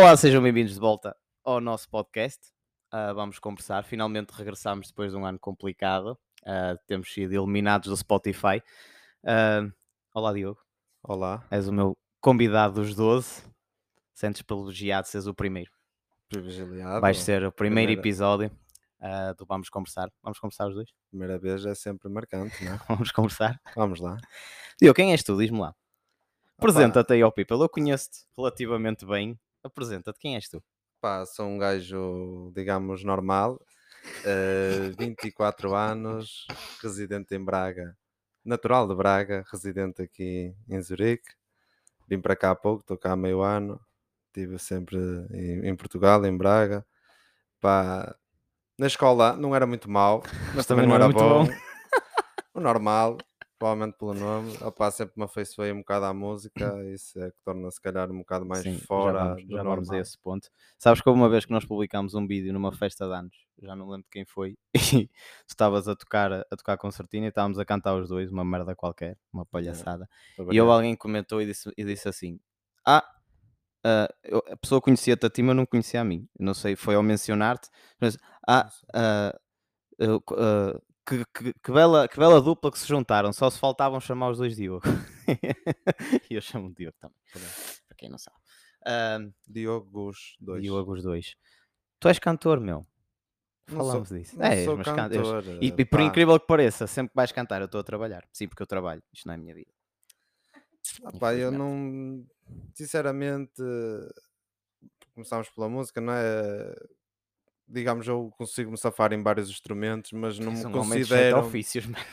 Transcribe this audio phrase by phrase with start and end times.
[0.00, 2.38] Olá, sejam bem-vindos de volta ao nosso podcast.
[2.94, 3.82] Uh, vamos conversar.
[3.82, 6.16] Finalmente regressamos depois de um ano complicado.
[6.42, 8.62] Uh, temos sido eliminados do Spotify.
[9.24, 9.72] Uh,
[10.14, 10.60] olá, Diogo.
[11.02, 11.44] Olá.
[11.50, 13.42] És o meu convidado dos 12.
[14.14, 15.72] Sentes privilegiado de seres o primeiro.
[16.28, 17.00] Privilegiado.
[17.00, 18.00] Vais ser o primeiro Primeira.
[18.00, 18.50] episódio
[19.36, 20.12] do Vamos Conversar.
[20.22, 20.90] Vamos conversar os dois?
[21.10, 22.78] Primeira vez é sempre marcante, não é?
[22.88, 23.60] Vamos conversar.
[23.74, 24.16] Vamos lá.
[24.80, 25.36] Diogo, quem és tu?
[25.36, 25.74] Diz-me lá.
[26.56, 27.60] Apresenta-te aí ao people.
[27.60, 29.36] Eu conheço-te relativamente bem.
[29.68, 30.18] Apresenta-te.
[30.18, 30.62] Quem és tu?
[31.00, 33.60] pá, sou um gajo, digamos, normal.
[34.24, 36.46] eh, 24 anos,
[36.82, 37.96] residente em Braga.
[38.44, 41.34] Natural de Braga, residente aqui em Zurique.
[42.08, 43.80] Vim para cá há pouco, estou cá há meio ano.
[44.28, 44.98] Estive sempre
[45.32, 46.84] em, em Portugal, em Braga.
[47.60, 48.16] Pá,
[48.78, 50.22] na escola não era muito mau,
[50.54, 51.44] mas também, não, era, muito bom.
[51.46, 51.52] bom.
[52.54, 53.18] o normal,
[53.58, 54.52] provavelmente pelo nome.
[54.62, 56.54] Opá, sempre me afeiçoei um bocado à música,
[56.94, 59.62] isso é que torna se calhar um bocado mais Sim, fora já vamos, do já
[59.62, 60.00] vamos a normal.
[60.02, 60.48] esse ponto.
[60.78, 63.74] Sabes que houve uma vez que nós publicámos um vídeo numa festa de anos, já
[63.74, 64.56] não lembro de quem foi,
[65.04, 65.10] e
[65.48, 69.16] estavas a tocar, a tocar concertina e estávamos a cantar os dois, uma merda qualquer,
[69.32, 70.08] uma palhaçada.
[70.36, 70.68] Para E variar.
[70.68, 72.38] alguém comentou e disse, e disse assim:
[72.86, 73.04] Ah,
[74.24, 76.28] eu- a pessoa conhecia-te a ti, mas não conhecia a mim.
[76.38, 77.68] Eu Não sei, foi ao mencionar-te,
[78.00, 78.68] mas ah,
[79.98, 83.98] eu- ah, que, que- que bela, que bela dupla que se juntaram, só se faltavam
[84.00, 84.82] chamar os dois Diogo.
[86.30, 88.36] e eu chamo Diogo também, para- quem não sabe.
[88.86, 90.62] Ah, Diogo Gus 2.
[90.62, 91.34] Diogo os dois.
[91.98, 92.86] Tu és cantor, meu.
[93.68, 94.40] Sou- Falamos disso.
[94.42, 95.44] És, sou cantor.
[95.60, 96.02] E, e por pá.
[96.04, 98.26] incrível que pareça, sempre que vais cantar, eu estou a trabalhar.
[98.32, 99.02] Sim, porque eu trabalho.
[99.12, 99.70] Isto não é a minha vida.
[101.04, 102.24] Ah, pá, eu não.
[102.72, 103.60] Sinceramente,
[105.14, 106.74] começámos pela música, não é?
[107.70, 111.38] Digamos, eu consigo me safar em vários instrumentos, mas não me considero.
[111.40, 112.04] ofícios, mano.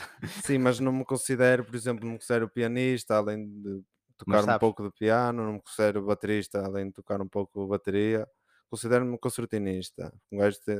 [0.44, 3.82] Sim, mas não me considero, por exemplo, não me considero pianista, além de
[4.18, 7.68] tocar um pouco de piano, não me considero baterista, além de tocar um pouco de
[7.70, 8.28] bateria.
[8.68, 10.12] Considero-me concertinista.
[10.30, 10.76] Um gajo te-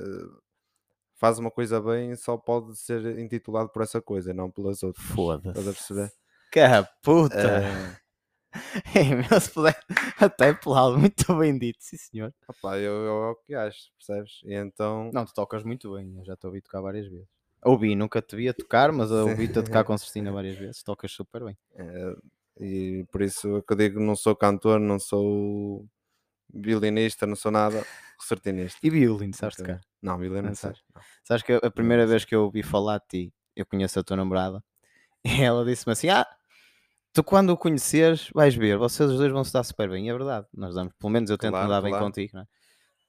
[1.14, 5.06] faz uma coisa bem só pode ser intitulado por essa coisa, não pelas outras.
[5.06, 5.62] Estás a Foda-se.
[5.72, 6.12] perceber?
[6.52, 6.60] Que
[7.02, 7.62] puta!
[7.62, 7.96] Eh,
[9.54, 9.76] Puder,
[10.20, 12.32] até pelado, muito bem dito, sim senhor.
[12.48, 14.40] opá, eu, eu é o que acho, percebes?
[14.44, 15.10] E então.
[15.12, 17.28] Não, tu tocas muito bem, eu já te ouvi tocar várias vezes.
[17.64, 21.12] Ouvi, nunca te vi a tocar, mas ouvi-te a tocar com Cristina várias vezes, tocas
[21.12, 21.56] super bem.
[21.76, 22.16] eh,
[22.58, 25.86] e por isso é que eu digo, não sou cantor, não sou
[26.52, 27.82] violinista, não sou nada,
[28.16, 28.78] concertinista.
[28.82, 29.80] E violino, sabes tocar?
[30.00, 30.70] Não, violino Não não sei.
[30.70, 30.82] sabes?
[31.24, 34.16] Sabes que a primeira vez que eu ouvi falar de ti, eu conheço a tua
[34.16, 34.62] namorada,
[35.24, 36.26] e ela disse-me assim: Ah,
[37.16, 40.10] tu quando o conheceres, vais ver, vocês os dois vão se dar super bem.
[40.10, 42.04] É verdade, nós damos, pelo menos eu tento me Claro, dar bem claro.
[42.04, 42.46] contigo, não é?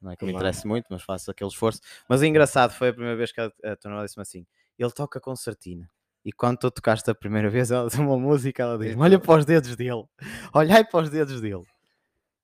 [0.01, 0.45] Não é que me Claro.
[0.47, 1.81] interesse muito, mas faço aquele esforço.
[2.07, 4.45] Mas o engraçado foi a primeira vez que a, a namorada disse-me assim:
[4.79, 5.89] ele toca concertina.
[6.23, 9.45] E quando tu tocaste a primeira vez, ela uma música, ela diz: Olha para os
[9.45, 10.05] dedos dele,
[10.53, 11.63] olhai para os dedos dele.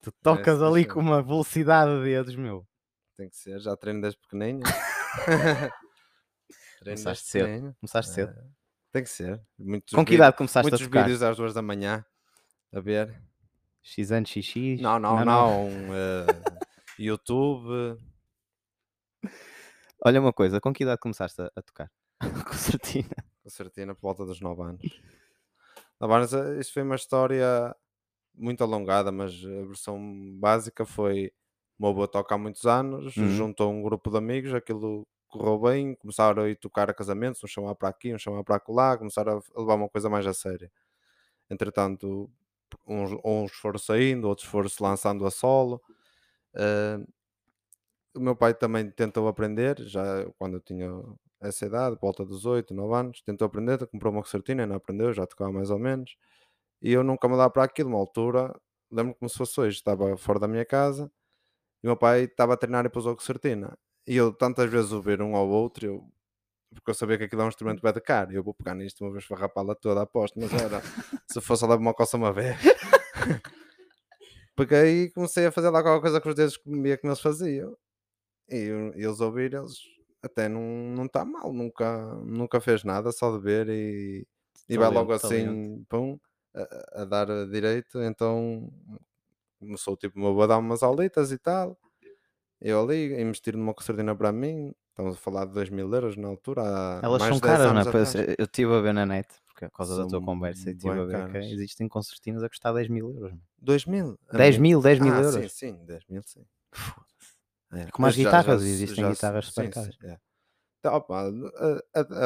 [0.01, 2.67] Tu tocas Parece ali com uma velocidade de dedos, meu.
[3.15, 4.59] Tem que ser, já treino desde pequenino.
[6.79, 7.45] treino Começaste desde cedo.
[7.47, 7.75] pequenino.
[7.79, 8.31] Começaste cedo.
[8.37, 8.43] Eh,
[8.93, 9.41] Tem que ser.
[9.57, 11.01] Muitos Com que idade começaste Muitos a tocar?
[11.03, 12.05] vídeos às duas da manhã
[12.71, 13.11] a ver.
[13.81, 14.79] X anos, XX?
[14.79, 15.67] Não, não, não.
[15.93, 16.27] eh,
[16.99, 17.97] YouTube.
[20.05, 21.91] Olha uma coisa, com que idade começaste a, a tocar?
[22.47, 23.15] Concertina.
[23.43, 25.01] Concertina por volta dos 9 anos.
[25.99, 27.75] 9 anos, eh, isto foi uma história
[28.35, 29.99] muito alongada, mas a versão
[30.39, 31.31] básica foi
[31.79, 33.27] o meu avô toca há muitos anos, Uhum.
[33.29, 35.07] juntou um grupo de amigos, aquilo
[35.37, 38.61] correu bem, começaram a ir tocar a casamentos, um chamar para aqui, um chamar para
[38.69, 40.69] lá, começaram a levar uma coisa mais a sério.
[41.49, 42.29] Entretanto,
[42.87, 45.81] uns, uns foram saindo, outros foram se lançando a solo.
[46.55, 46.99] Eh,
[48.15, 50.87] o meu pai também tentou aprender, já quando eu tinha
[51.41, 55.25] essa idade, volta dos 8, 9 anos, tentou aprender, comprou uma concertina, não aprendeu, já
[55.27, 56.15] tocava mais ou menos.
[56.81, 58.53] E eu nunca me dava para aquilo, uma altura,
[58.91, 61.11] lembro como se fosse hoje, estava fora da minha casa
[61.83, 63.77] e o meu pai estava a treinar e pôs a concertina.
[64.07, 66.07] E eu tantas vezes ouvir um ao outro, eu,
[66.73, 68.75] porque eu sabia que aquilo é um instrumento bem de caro, e eu vou pegar
[68.75, 70.81] nisto uma vez farrapá-la toda, aposto, mas era,
[71.27, 72.57] se fosse a levar uma coça uma vez.
[74.55, 77.21] Porque aí comecei a fazer lá qualquer coisa com os dedos que via como eles
[77.21, 77.75] faziam.
[78.49, 79.77] E eu- eles ouviram, eles
[80.23, 80.61] até não
[80.95, 84.27] não está mal, nunca, nunca fez nada, só de ver e,
[84.69, 86.19] e vai logo assim, pum,
[86.55, 88.01] a, a- dar direito.
[88.03, 88.71] Então
[89.59, 91.77] começou tipo, o meu avô a dar umas aulitas e tal.
[92.65, 96.29] Eu ali, investir numa concertina para mim, estamos a falar de 2 mil euros na
[96.29, 96.61] altura.
[97.03, 98.35] Elas mais são de 10 caras, não é?
[98.37, 100.97] Eu estive a ver na net, porque por causa da tua São conversa, e estive
[100.97, 103.33] a ver que existem concertinas a custar 10 mil euros.
[103.33, 103.41] meu.
[103.59, 104.17] 2 mil?
[104.29, 105.51] A 10 minha- mil, 10 mil ah, euros.
[105.51, 106.45] Sim, sim, 10 mil, sim.
[107.73, 110.17] É, Como as guitarras, já existem já guitarras sim, sim, é.
[110.79, 111.31] Então, opa,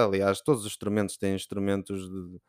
[0.06, 2.40] aliás, todos os instrumentos têm instrumentos de,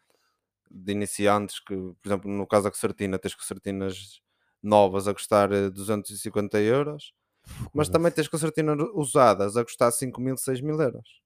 [0.71, 4.21] de iniciantes que, por exemplo, no caso da concertina, tens concertinas
[4.63, 7.13] novas a custar eh, 250 euros,
[7.75, 11.21] mas também tens concertinas usadas a custar 5 mil, 6 mil euros.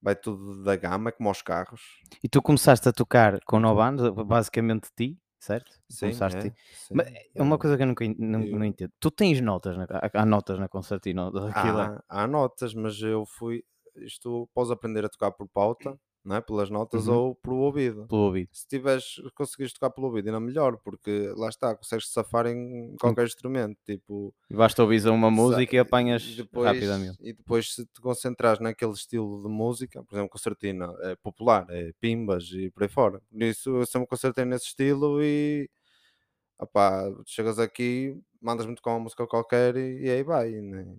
[0.00, 1.80] Vai tudo da gama, como aos carros.
[2.22, 5.72] E tu começaste a tocar com 9 anos, basicamente ti, certo?
[5.88, 7.58] Sim, Começaste é, sim, Mas é uma é.
[7.58, 8.92] coisa que eu nunca não, não entendo.
[9.00, 11.78] Tu tens notas, na, há- notas na concertina daquilo.
[11.78, 13.64] Há, há notas, mas eu fui.
[13.96, 16.40] Isto podes aprender a tocar por pauta, não é?
[16.40, 17.14] pelas notas Uhum.
[17.14, 18.06] ou por ouvido.
[18.06, 18.48] pelo ouvido.
[18.52, 23.24] Se tiveres, conseguires tocar pelo ouvido, ainda melhor, porque lá está, consegues safar em qualquer
[23.24, 23.78] instrumento.
[23.86, 27.16] Tipo, Basta ouvir uma música e apanhas e depois, rapidamente.
[27.20, 31.92] E depois, se te concentrares naquele estilo de música, por exemplo, concertina é popular, é
[32.00, 33.22] pimbas e por aí fora.
[33.30, 35.68] Por isso, eu sempre concertei nesse estilo e.
[36.58, 40.50] opá, chegas aqui, mandas-me tocar uma música qualquer e, e aí vai.
[40.50, 40.98] Nem,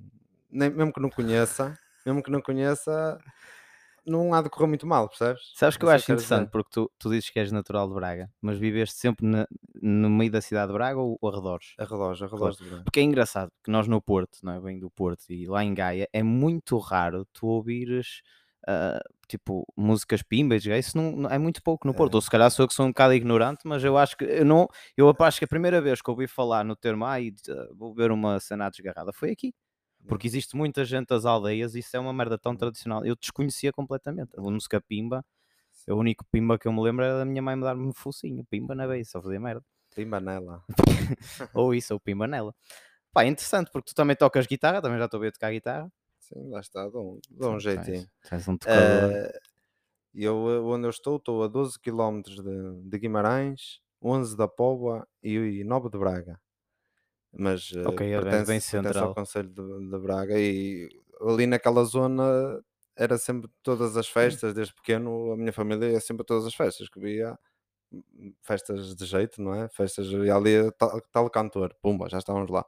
[0.49, 3.17] nem- mesmo que não conheça, mesmo que não conheça,
[4.07, 5.41] não há de correr muito mal, percebes?
[5.55, 8.29] Sabes que eu Isso acho interessante porque tu, tu dizes que és natural de Braga,
[8.41, 9.47] mas viveste sempre na-
[9.81, 11.73] no meio da cidade de Braga ou, arredores?
[11.77, 12.83] Arredores, arredores de Braga.
[12.83, 14.59] Porque é engraçado que nós no Porto, não é?
[14.59, 18.21] Bem do Porto e lá em Gaia, é muito raro tu ouvires
[18.67, 22.13] ah, tipo músicas pimbas, isso não, é muito pouco no Porto.
[22.13, 22.17] É.
[22.17, 24.45] Ou se calhar sou eu que sou um bocado ignorante, mas eu acho que eu
[24.45, 27.17] não, eu acho que a primeira vez que ouvi falar no termo ah,
[27.73, 29.53] vou ver uma cena desgarrada foi aqui.
[30.07, 32.57] Porque existe muita gente das aldeias e isso é uma merda tão Hum.
[32.57, 33.05] tradicional.
[33.05, 34.31] Eu desconhecia completamente.
[34.37, 35.25] A música pimba,
[35.89, 38.45] o único pimba que eu me lembro era da minha mãe me dar-me um focinho.
[38.49, 39.63] Pimba na vez, só fazia merda.
[39.95, 40.63] Pimba nela.
[41.55, 42.53] ou isso, ou pimba nela.
[43.13, 45.91] Pá, é interessante porque tu também tocas guitarra, também já estou a ver tocar guitarra.
[46.19, 48.07] Sim, lá está, dou um, dou um jeitinho.
[48.21, 49.31] tu és um tocador.
[50.13, 54.47] E eu, eh, onde eu estou, estou a 12 km de, de Guimarães, 11 da
[54.47, 56.39] Póvoa e 9 de Braga.
[57.37, 59.03] Mas eh, Ok, é pertence, bem pertence central.
[59.03, 60.89] ao Conselho de, de Braga e
[61.21, 62.61] ali naquela zona
[62.95, 66.55] era sempre todas as festas, desde pequeno a minha família ia sempre a todas as
[66.55, 67.37] festas que via
[67.93, 69.69] hum, festas de jeito, não é?
[69.69, 72.65] Festas e ali tal, tal cantor, pumba, já estávamos lá.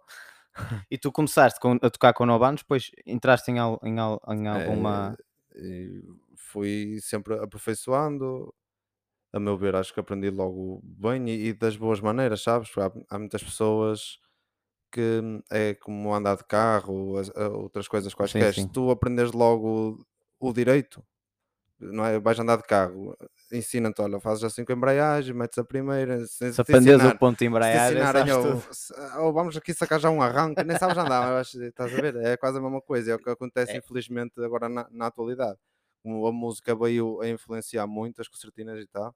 [0.92, 4.22] E tu começaste com- a tocar com 9 anos, depois entraste em, al- em, al-
[4.30, 5.16] em alguma.
[5.16, 5.20] Eh,
[5.56, 6.02] e
[6.38, 8.54] fui sempre aperfeiçoando.
[9.34, 12.72] A meu ver, acho que aprendi logo bem e, e das boas maneiras, sabes?
[12.78, 14.20] Há, há muitas pessoas
[14.92, 18.54] que hum, é como andar de carro, as- a- outras coisas quaisquer.
[18.54, 18.68] Se sim.
[18.68, 20.06] tu aprendes logo
[20.40, 21.04] o, direito,
[21.80, 22.20] não é?
[22.20, 23.16] Vais andar de carro,
[23.52, 26.26] ensina-te, olha, fazes assim com a embreagem, metes a primeira.
[26.26, 28.46] Se, Se aprendes ensinar- o ponto de embreagem, ensinarem, sabes
[29.18, 32.16] ou, ou vamos aqui sacar já um arranque, nem sabes andar, mas estás a ver?
[32.18, 33.78] É quase a mesma coisa, é o que acontece É.
[33.78, 35.58] infelizmente agora na, na atualidade.
[36.04, 39.14] Como a música veio a influenciar muito, as concertinas e tal,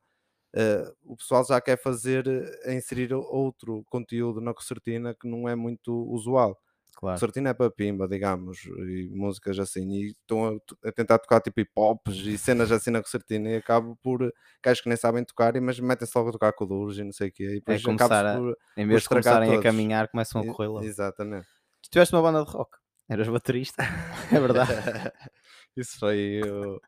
[0.55, 2.27] eh, o pessoal já quer fazer,
[2.63, 6.57] eh, inserir outro conteúdo na concertina que não é muito usual.
[6.95, 7.15] Claro.
[7.19, 11.59] Concertina é para pimba, digamos, e músicas assim, e estão a, a tentar tocar tipo
[11.59, 14.31] hip hops e cenas assim na concertina e acabo por
[14.63, 17.29] gajos que nem sabem tocar, mas metem-se logo a tocar com duros e não sei
[17.29, 19.63] o quê, e depois É começar a- por Em vez de começarem a todos.
[19.63, 20.85] caminhar, começam a correr logo.
[20.85, 21.47] Exatamente.
[21.81, 22.77] Tu tiveste uma banda de rock,
[23.09, 23.83] eras baterista,
[24.31, 24.71] é verdade.
[25.75, 26.79] isso foi uh,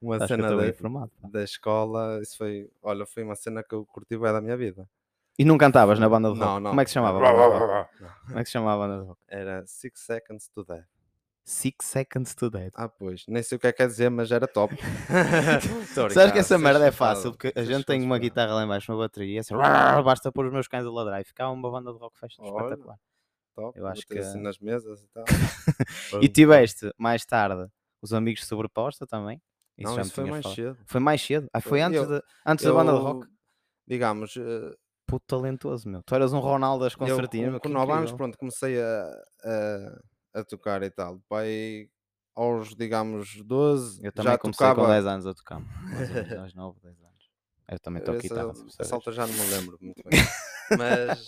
[0.00, 1.10] uma Acho cena da, informado.
[1.30, 2.20] da escola.
[2.22, 4.88] Isso foi, olha, foi uma cena que eu curti bem da minha vida.
[5.38, 6.46] E não cantavas na banda de rock?
[6.46, 6.70] Não, não.
[6.70, 7.18] Como é que se chamava?
[8.26, 9.20] Como é que se chamava a banda de rock?
[9.28, 10.86] Era Six Seconds to Death.
[11.44, 12.70] Six Seconds to Dead.
[12.74, 14.74] Ah, pois, nem sei o que é que quer dizer, mas era top.
[16.12, 18.98] Sabes que essa merda é fácil, porque a gente tem uma guitarra lá embaixo, uma
[18.98, 21.90] bateria, e assim, "Rrr", basta pôr os meus cães a ladrar e ficar uma banda
[21.92, 22.28] de rock Olha.
[22.74, 22.98] espetacular.
[23.54, 25.24] Top, Eu acho que- assim nas mesas e tal.
[26.22, 27.66] E tiveste, mais tarde,
[28.02, 29.40] os amigos sobreposta também?
[29.78, 30.56] Isso Não, isso foi mais falado.
[30.56, 30.78] cedo.
[30.86, 31.48] Foi mais cedo?
[31.52, 31.80] Ah, foi Foi.
[31.82, 33.26] antes, Eu- de, antes da banda de Eu, rock?
[33.86, 34.74] Digamos, eh,
[35.06, 36.02] Puto talentoso, meu.
[36.02, 39.10] Tu eras um Ronaldo das eu concertinas, com, com que 9 anos, pronto, comecei a,
[40.34, 41.18] a, a tocar e tal.
[41.28, 41.88] Pai,
[42.36, 44.82] aos, digamos, 12, Eu também já comecei tocava.
[44.86, 45.62] com 10 anos a tocar.
[46.42, 47.30] Aos 9, 10 anos.
[47.70, 48.52] Eu também toco essa, guitarra.
[48.78, 50.20] essa altura já não me lembro muito bem.
[50.78, 51.26] Mas.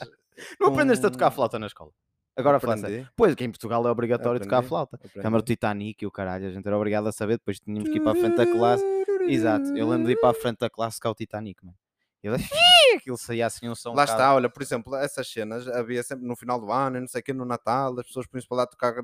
[0.60, 1.90] Não aprendeste a tocar com- flauta na escola?
[2.36, 4.98] Agora a aprendi, Pois, que em Portugal é obrigatório tocar a flauta.
[5.20, 7.96] Câmara do Titanic e o caralho, a gente era obrigado a saber, depois tínhamos que
[7.96, 8.84] ir para a frente da classe.
[9.28, 11.76] Exato, eu lembro de ir para a frente da classe tocar o Titanic, mano.
[12.22, 12.34] Eu,
[12.96, 13.94] aquilo saía assim um som.
[13.94, 17.08] Lá está, olha, por exemplo, essas cenas havia sempre no final do ano, e não
[17.08, 18.94] sei o que, no Natal, as pessoas põem-se para lá tocar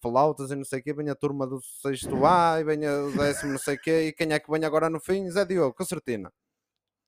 [0.00, 3.12] flautas e não sei o que, vem a turma do sexto A e vem o
[3.16, 5.30] décimo não sei o que, e quem é que vem agora no fim?
[5.30, 6.32] Zé Diogo, concertina.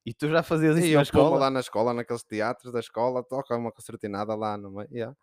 [0.06, 1.38] E tu já fazias isso E na eu escola?
[1.38, 4.88] lá na escola, naqueles teatros da escola, toca uma concertinada lá no meio.
[4.92, 5.16] yeah.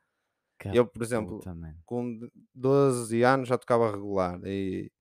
[0.74, 1.42] Eu, por exemplo,
[1.86, 4.92] com de- 12 anos já tocava regular e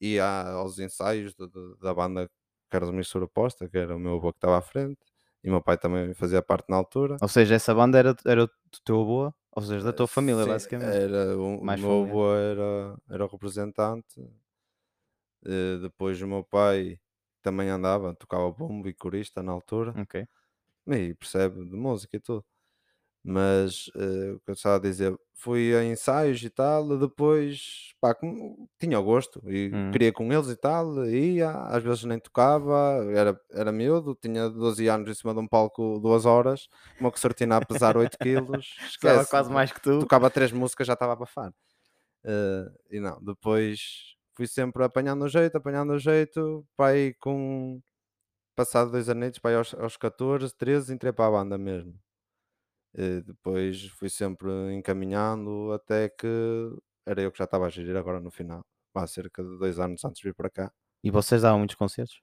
[0.00, 2.28] ia aos ensaios de- de- da banda
[2.70, 4.98] que era do Missura Oposta, que era o meu avô que estava à frente,
[5.44, 7.16] e o meu pai também fazia parte na altura.
[7.20, 8.52] Ou seja, essa banda era, era do
[8.84, 10.96] teu avô, ou seja, da tua família, Sim, basicamente.
[10.96, 12.08] Era, o, Mais meu família.
[12.10, 14.20] avô era, era o representante,
[15.44, 16.98] eh, depois o meu pai
[17.42, 20.26] também andava, tocava bombo e corista na altura, Ok.
[20.88, 22.44] e percebe de música e tudo.
[23.28, 28.14] Mas eh, o que eu estava a dizer, fui a ensaios e tal, depois pá,
[28.14, 29.92] como tinha o gosto e Hum.
[29.92, 34.86] queria com eles e tal, ia, às vezes nem tocava, era, era miúdo, tinha 12
[34.88, 36.68] anos em cima de um palco duas horas,
[37.00, 39.98] uma concertina a pesar 8 quilos, esquece, quase mais que tu.
[39.98, 41.52] tocava três músicas já estava a abafar.
[42.24, 47.80] Eh, e não, depois fui sempre apanhando o jeito, apanhando o jeito, pá, aí com
[48.56, 51.98] passado dois anos, pá, aí aos, aos 14, 13, entrei para a banda mesmo.
[52.96, 56.26] Eh, depois fui sempre encaminhando até que
[57.06, 60.04] era eu que já estava a gerir agora no final, há cerca de dois anos
[60.04, 60.72] antes de vir para cá.
[61.02, 62.20] E vocês davam muitos concertos?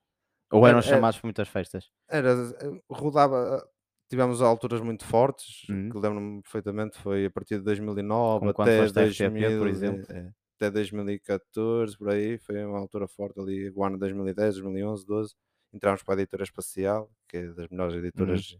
[0.51, 1.85] Ou eram Era- era- chamados para muitas festas?
[2.09, 3.67] Era, eh, rodava,
[4.09, 5.91] tivemos alturas muito fortes, Uhum.
[5.91, 9.51] que lembro-me perfeitamente, foi a partir de 2009 Como quando até foste à RTP, 2000,
[9.53, 10.07] por e- exemplo.
[10.09, 15.33] é, até 2014, por aí, foi uma altura forte ali, o ano 2010, 2011, 12,
[15.73, 18.57] entramos para a Editora Espacial, que é das melhores editoras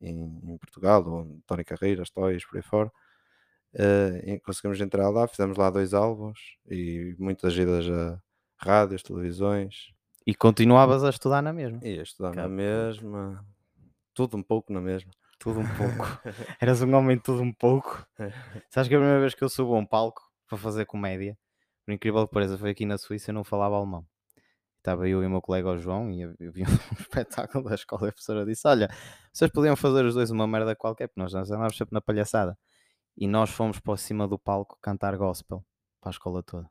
[0.00, 2.90] em, em Portugal, onde Tony Carreiras, Toys, por aí fora.
[4.24, 8.18] E conseguimos entrar lá, fizemos lá dois álbuns e muitas idas a
[8.58, 9.92] rádios, televisões,
[10.26, 11.78] E continuavas a estudar na mesma?
[11.82, 13.44] e a estudar na mesma,
[14.14, 15.10] tudo um pouco na mesma.
[15.38, 16.04] Tudo um pouco.
[16.60, 18.06] Eras um homem tudo um pouco.
[18.70, 21.36] Sabes que a primeira vez que eu subo a um palco para fazer comédia,
[21.84, 24.06] por incrível que pareça, foi aqui na Suíça e não falava alemão.
[24.86, 28.06] Estava eu e o meu colega o João e eu, vi um espetáculo da escola
[28.06, 28.88] e a professora disse: Olha,
[29.32, 32.56] vocês podiam fazer os dois uma merda qualquer, porque nós andávamos sempre na palhaçada.
[33.16, 35.64] E nós fomos para cima do palco cantar gospel
[36.00, 36.70] para a escola toda.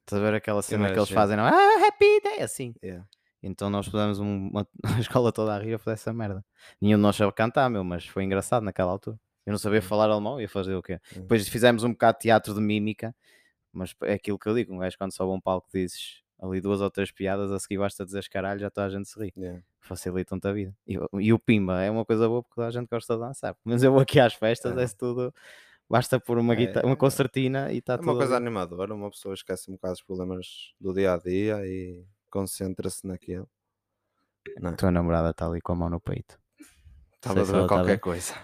[0.00, 1.46] Estás a ver aquela cena que eles fazem, não?
[1.46, 1.50] é?
[1.52, 2.74] Ah, happy day, assim.
[2.82, 3.06] Yeah.
[3.40, 6.44] Então nós pusemos um- uma, a escola toda a rir a fazer essa merda.
[6.80, 9.20] Nenhum de nós sabia cantar, meu, mas foi engraçado naquela altura.
[9.44, 9.82] Eu não sabia Hum.
[9.82, 10.94] falar alemão, ia fazer o quê?
[11.16, 11.20] Hum.
[11.20, 13.14] Depois fizemos um bocado de teatro de mímica,
[13.72, 16.80] mas é aquilo que eu digo, um gajo quando sobe um palco dizes ali duas
[16.80, 19.32] ou três piadas, a seguir basta dizer caralho, já toda a gente se ri.
[19.36, 19.62] Yeah.
[19.80, 20.76] Facilitam-te a vida.
[20.86, 23.20] E, o- e o Pimba é uma coisa boa porque toda a gente gosta de
[23.20, 23.54] dançar.
[23.54, 24.82] Pelo menos eu vou aqui às festas, É.
[24.84, 25.32] é tudo.
[25.88, 26.96] Basta pôr uma, É, guita- uma é.
[26.96, 28.08] concertina e está É tudo.
[28.10, 28.44] uma coisa ali.
[28.46, 33.48] animadora, uma pessoa esquece um bocado os problemas do dia a dia e concentra-se naquilo.
[34.60, 34.72] Não, é?
[34.74, 36.38] A tua namorada está ali com a mão no peito.
[37.14, 38.34] estava a ver tá qualquer coisa.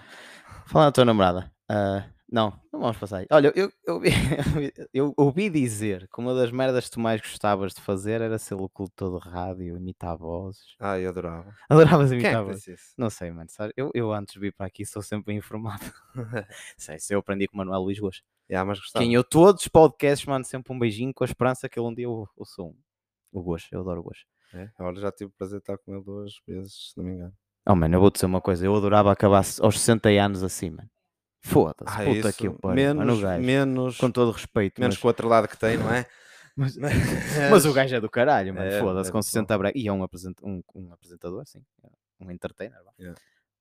[0.66, 3.26] Falando da tua namorada, ah, não, não vamos passar aí.
[3.30, 4.00] Olha, eu, eu,
[4.94, 8.54] eu ouvi dizer que uma das merdas que tu mais gostavas de fazer era ser
[8.54, 10.74] locutor de rádio, imitar vozes.
[10.80, 11.54] Ah, eu adorava.
[11.68, 12.68] Adoravas é imitar que vozes?
[12.68, 12.94] isso?
[12.96, 13.50] Não sei, mano.
[13.50, 13.74] sabe?
[13.76, 15.84] Eu, eu antes de vir para aqui sou sempre bem informado.
[16.78, 18.22] sei, se eu aprendi com o Manuel Luís Gomes.
[18.48, 19.04] yeah, mas gostava.
[19.04, 21.94] Quem eu, todos os podcasts, mando sempre um beijinho com a esperança que ele um
[21.94, 22.76] dia eu, eu sou um.
[23.30, 24.24] O Gomes, eu adoro o Gomes.
[24.54, 27.12] É, Olha, já tive o prazer de estar com ele duas vezes, se não me
[27.12, 27.34] engano.
[27.68, 28.64] Oh, mano, eu vou-te dizer uma coisa.
[28.64, 30.88] Eu adorava acabar aos 60 anos assim, mano.
[31.44, 32.74] Foda-se, Ah, puta isso, que eu pariu.
[32.76, 33.42] menos, gajo.
[33.44, 34.80] menos, com todo respeito.
[34.80, 36.06] menos mas, com o outro lado que tem, não é?
[36.56, 36.76] mas,
[37.50, 38.66] mas o gajo é do caralho, mano.
[38.66, 39.76] É, Foda-se, é com do 60 brega.
[39.78, 41.60] E é um, apresent, um, um apresentador, sim.
[42.20, 42.78] Um entertainer.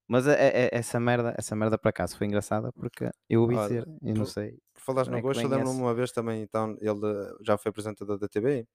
[0.07, 3.55] Mas é, é- é- essa, merda, essa merda por acaso foi engraçada porque eu ouvi
[3.55, 4.59] Olha, dizer, eu não sei.
[4.73, 8.17] Por falares no é gosto, lembro-me uma vez também, então, ele eh, já foi apresentador
[8.19, 8.67] da TV,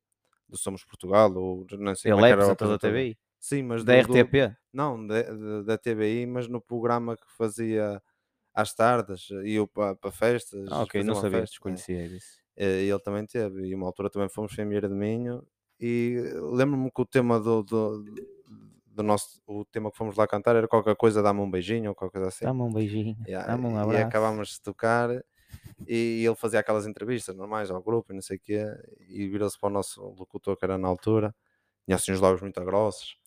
[0.48, 2.88] do Somos Portugal, ou não sei Ele é apresentador da.
[2.88, 4.56] TVI, Sim, mas da do- do- RTP.
[4.72, 5.22] Não, da,
[5.62, 8.02] da- TVI, mas no programa que fazia
[8.56, 10.70] às tardes, ia para, para festas.
[10.70, 11.78] Ah, ok, não sabia, festa, é.
[11.78, 12.40] desconhecia isso.
[12.56, 15.46] Eh, E ele também teve, e uma altura também fomos para Mira de Minho,
[15.80, 16.16] e
[16.54, 18.04] lembro-me que o tema do, do,
[18.86, 21.94] do nosso, o tema que fomos lá cantar era qualquer coisa, dá-me um beijinho, ou
[21.96, 22.46] qualquer coisa assim.
[22.46, 23.98] Dá-me um beijinho, Yeah, dá-me um e abraço.
[23.98, 25.10] acabámos de tocar
[25.86, 28.64] e ele fazia aquelas entrevistas normais ao grupo e não sei o quê
[29.08, 31.34] e virou-se para o nosso locutor que era na altura
[31.86, 33.18] tinha assim os lábios muito grossos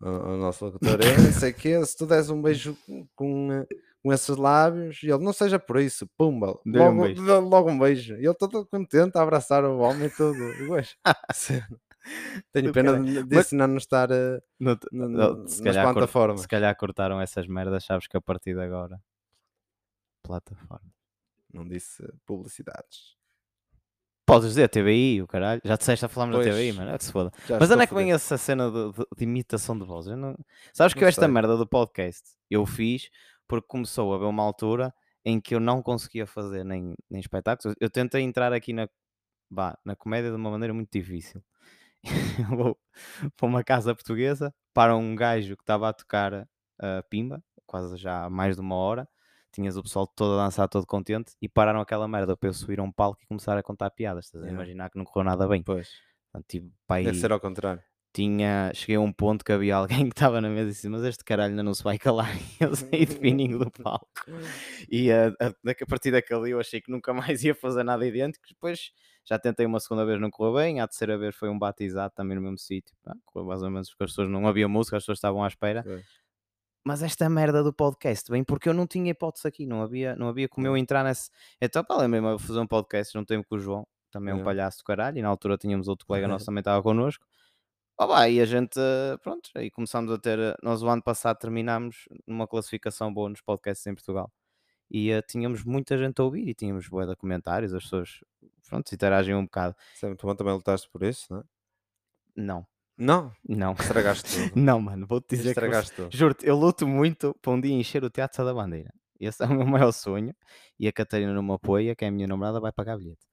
[0.00, 2.76] o, nosso locutor "É, não sei o quê, se tu des um beijo
[3.14, 3.66] com, eh,
[4.04, 7.40] com esses lábios e ele não seja por isso, pumba Dê-lhe um logo, beijo.
[7.40, 10.94] logo um beijo e ele todo contente a abraçar o homem e tudo e gosto.
[12.52, 16.48] tenho pena disso não estar eh, Não te- n- não, n- se, nas plataformas se
[16.48, 19.00] calhar cortaram essas merdas, sabes que a partir de agora.
[20.22, 20.90] Plataforma.
[21.52, 23.14] não disse publicidades
[24.26, 25.60] Podes dizer TVI, o caralho.
[25.62, 26.90] Já disseste a falarmos da TVI, mano.
[26.92, 27.30] É que se foda.
[27.60, 30.06] Mas onde é que vem essa cena de, de- de imitação de voz?
[30.06, 30.34] Eu não...
[30.72, 33.10] Sabes que Não eu esta merda do podcast eu fiz
[33.48, 34.92] porque começou a haver uma altura
[35.24, 37.74] em que eu não conseguia fazer nem, nem espetáculos.
[37.80, 38.88] Eu tentei entrar aqui na,
[39.50, 41.42] vá, na comédia de uma maneira muito difícil.
[42.02, 42.04] Eu
[42.56, 42.78] vou
[43.36, 46.46] para uma casa portuguesa para um gajo que estava a tocar
[46.78, 49.08] a pimba, quase já há mais de uma hora.
[49.52, 52.80] Tinhas o pessoal todo a dançar, todo contente, e pararam aquela merda para eu subir
[52.80, 54.26] a um palco e começar a contar piadas.
[54.26, 55.62] Estás a imaginar que não correu nada bem.
[55.62, 55.88] pois
[56.86, 57.80] para aí deve ser ao contrário
[58.14, 61.02] tinha, cheguei a um ponto que havia alguém que estava na mesa e disse, mas
[61.02, 62.30] este caralho ainda não se vai calar.
[62.60, 64.06] E eu saí de fininho do palco.
[64.90, 68.06] E a, a, da- a partir daquele eu achei que nunca mais ia fazer nada
[68.06, 68.44] idêntico.
[68.48, 68.92] Depois
[69.24, 70.80] já tentei uma segunda vez, não correu bem.
[70.80, 72.94] A terceira vez foi um batizado também no mesmo sítio.
[73.24, 75.82] Correu mais ou menos porque as pessoas não havia música, as pessoas estavam à espera.
[75.82, 76.04] Pois.
[76.86, 80.28] mas esta merda do podcast, bem, porque eu não tinha hipótese aqui, não havia, não
[80.28, 81.30] havia como eu entrar nesse.
[81.60, 84.44] Então, pá, lembrei-me de fazer um podcast num tempo com o João, também é um
[84.44, 87.26] palhaço do caralho, e na altura tínhamos outro colega nosso também estava connosco.
[87.96, 90.38] Pá, e a gente, eh, pronto, aí começámos a ter.
[90.38, 94.32] eh, Nós o ano passado terminámos numa classificação boa nos podcasts em Portugal
[94.90, 98.20] e eh, tínhamos muita gente a ouvir e tínhamos boa de comentários, as pessoas,
[98.68, 99.76] pronto, interagem um bocado.
[99.94, 101.44] Isso é muito bom, também lutaste por isso, não é?
[102.36, 104.52] Não, Não, não, estragaste tudo.
[104.56, 106.12] não, mano, vou-te dizer que estragaste tudo.
[106.12, 108.92] Juro-te, eu luto muito para um dia encher o Teatro da Bandeira.
[109.18, 110.34] Esse é o meu maior sonho.
[110.78, 113.26] E a Catarina não me apoia, que é a minha namorada, vai pagar bilhete.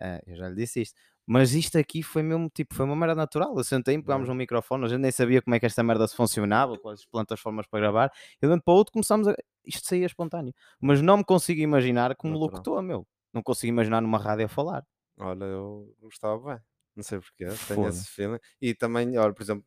[0.00, 1.00] Ah, eu já lhe disse isto.
[1.30, 3.54] Mas isto aqui foi mesmo, tipo, foi uma merda natural.
[3.54, 6.16] Eu sentei-me, pegámos um microfone, a gente nem sabia como é que esta merda se
[6.16, 8.10] funcionava, quais as plataformas para gravar.
[8.40, 9.36] E de um para o outro começámos a...
[9.62, 10.54] Isto saía espontâneo.
[10.80, 12.50] Mas não me consigo imaginar como Natural.
[12.50, 13.06] locutor, meu.
[13.30, 14.86] Não consigo imaginar numa rádio a falar.
[15.18, 16.64] Olha, eu gostava bem.
[16.96, 18.38] Não sei porquê, tenho esse feeling.
[18.58, 19.66] E também, olha, por exemplo,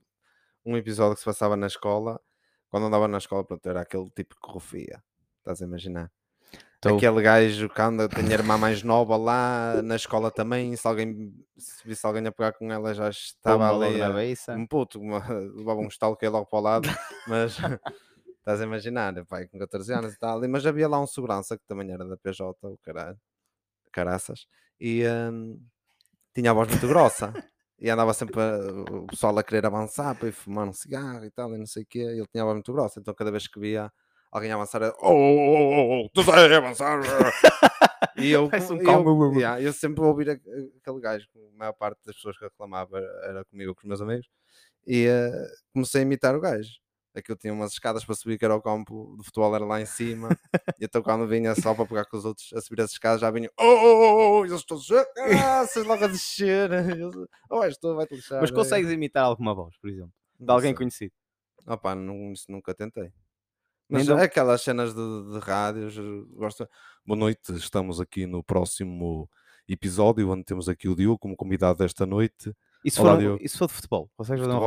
[0.65, 2.19] um episódio que se passava na escola,
[2.69, 5.03] quando andava na escola, pronto, era aquele tipo que corrofia.
[5.37, 6.11] Estás a imaginar?
[6.79, 10.87] Tô- Aquele gajo que anda, tem a irmã mais nova lá, na escola também, se
[10.87, 14.19] alguém se visse alguém a pegar com ela, já estava ali a-
[14.51, 15.19] um puto, uma,
[15.55, 16.87] levava um estalo que ia logo para o lado,
[17.27, 17.57] mas
[18.39, 21.65] estás a imaginar, pai, com 14 anos e tal, mas havia lá um segurança que
[21.67, 23.19] também era da PJ, o caralho,
[23.91, 24.47] caraças,
[24.79, 25.59] e hum,
[26.33, 27.37] tinha a voz muito grossa,
[27.79, 28.57] e andava sempre a-
[29.03, 31.83] o pessoal a querer avançar para ir fumar um cigarro e tal, e não sei
[31.83, 33.91] o quê, e ele tinha a voz muito grossa, então cada vez que via
[34.31, 36.99] alguém avançar, era, oh, oh, oh, oh, tu sai a avançar,
[38.17, 42.15] e eu, um eu, yeah, eu sempre ouvir a- aquele gajo, a maior parte das
[42.15, 44.27] pessoas que reclamava era comigo ou com os meus amigos,
[44.87, 46.69] e eh, comecei a imitar o gajo.
[47.13, 49.85] Aquilo tinha umas escadas para subir, que era o campo de futebol, era lá em
[49.85, 50.29] cima.
[50.79, 53.29] e então quando vinha só para pegar com os outros a subir as escadas, já
[53.29, 56.69] vinham, oh, oh, oh, oh, eles todos, ah, vocês logo a descer.
[57.49, 58.39] Oh, estou, vai-te lixar.
[58.39, 60.13] Mas é." consegues imitar alguma voz, por exemplo?
[60.39, 61.13] De alguém conhecido?
[61.67, 63.11] Opa, não, isso nunca tentei.
[63.91, 66.67] Mas dou- aquelas cenas de, de rádios, eu gosto.
[67.05, 69.29] Boa noite, estamos aqui no próximo
[69.67, 72.53] episódio, onde temos aqui o Diogo como convidado desta noite.
[72.99, 74.09] Olá, for, um- se for de futebol?
[74.55, 74.59] Um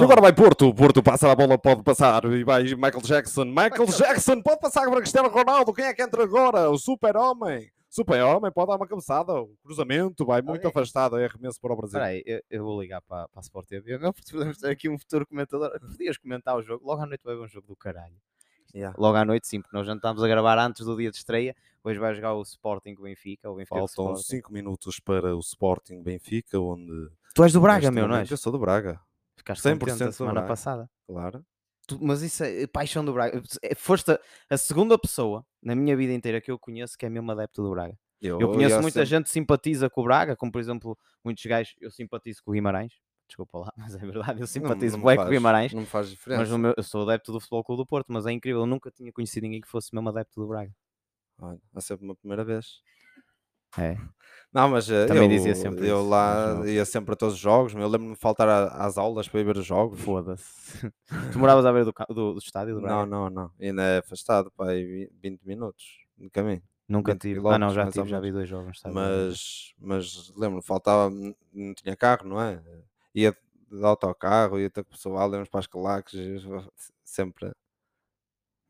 [0.00, 3.70] um agora vai Porto, Porto passa a bola, pode passar, e vai Michael Jackson, Michael
[3.86, 6.68] Michael Jackson, pode passar para Cristiano Ronaldo, quem é que entra agora?
[6.68, 11.74] O super-homem, super-homem, pode dar uma cabeçada, o cruzamento, vai muito afastado, é arremesso para
[11.74, 11.98] o Brasil.
[11.98, 13.98] Espera aí, eu, eu vou ligar para, para a Sport TV.
[13.98, 15.78] Porque podemos ter aqui um futuro comentador.
[15.78, 16.84] Podias comentar o jogo.
[16.86, 18.16] Logo à noite vai ver um jogo do caralho.
[18.74, 18.96] Yeah.
[18.98, 21.54] Logo à noite, sim, porque nós já estamos a gravar antes do dia de estreia.
[21.84, 23.50] Hoje vai jogar o Sporting Benfica.
[23.50, 24.22] O Benfica Faltam Sporting.
[24.22, 27.10] 5 minutos para o Sporting Benfica, onde...
[27.34, 28.40] Tu és do Braga, meu, não momento, Eu és?
[28.40, 28.98] sou do Braga,
[29.36, 30.48] Ficaste 100% contente a semana Braga.
[30.48, 30.90] passada.
[31.06, 31.44] claro.
[31.98, 33.42] Tu- mas isso é paixão do Braga.
[33.62, 37.08] É- Foste a, a segunda pessoa na minha vida inteira que eu conheço que é
[37.08, 37.96] mesmo adepto do Braga.
[38.20, 41.44] Eu conheço ia muita sempre- gente que simpatiza com o Braga, como por exemplo, muitos
[41.44, 42.92] gajos, eu simpatizo com o Guimarães.
[43.26, 45.72] Desculpa lá, mas é verdade, eu Não- simpatizo não bué me com o Guimarães.
[45.72, 46.42] Não me faz diferença.
[46.42, 48.90] Mas meu- eu sou adepto do Futebol Clube do Porto, mas é incrível, eu nunca
[48.90, 50.70] tinha conhecido ninguém que fosse mesmo adepto do Braga.
[51.40, 52.80] Olha, há sempre uma primeira vez.
[53.78, 53.96] É.
[54.52, 56.66] Não, mas eh, Também eu, dizia sempre eu isso, lá não.
[56.66, 59.44] ia sempre a todos os jogos, eu lembro-me de faltar a- às aulas para ir
[59.44, 59.98] ver os jogos.
[60.00, 60.92] Foda-se.
[61.32, 62.80] tu moravas à beira do, do, do estádio do?
[62.82, 63.50] Não, não, não.
[63.58, 66.62] Ainda é afastado, pá, aí 20 minutos de caminho.
[66.86, 67.40] Nunca 20 tive.
[67.48, 68.78] Ah, não, já tive, já vi dois jogos.
[68.82, 68.94] Braga.
[68.94, 72.62] Mas, mas lembro-me, faltava, não tinha carro, não é?
[73.14, 73.32] Ia
[73.70, 76.12] de autocarro, ia ter pessoal, lembro para as claques,
[77.02, 77.52] sempre.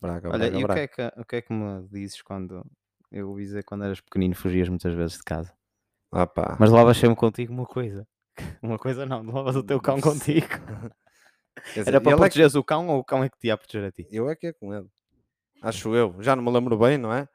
[0.01, 2.65] Braga, Olha, Braga, e o que, é que, o que é que me dizes quando
[3.13, 5.53] eu ouvi dizer quando eras pequenino fugias muitas vezes de casa?
[6.11, 6.57] Ah, pá.
[6.59, 8.07] Mas levavas sempre contigo uma coisa.
[8.63, 10.47] Uma coisa não, levavas o teu cão contigo.
[11.75, 13.47] Dizer, Era para ele é que- protegeres o cão ou o cão é que te
[13.49, 14.09] ia proteger a ti?
[14.11, 14.89] Eu é que ia com ele.
[15.61, 16.17] Acho eu.
[16.21, 17.29] Já não me lembro bem, não é?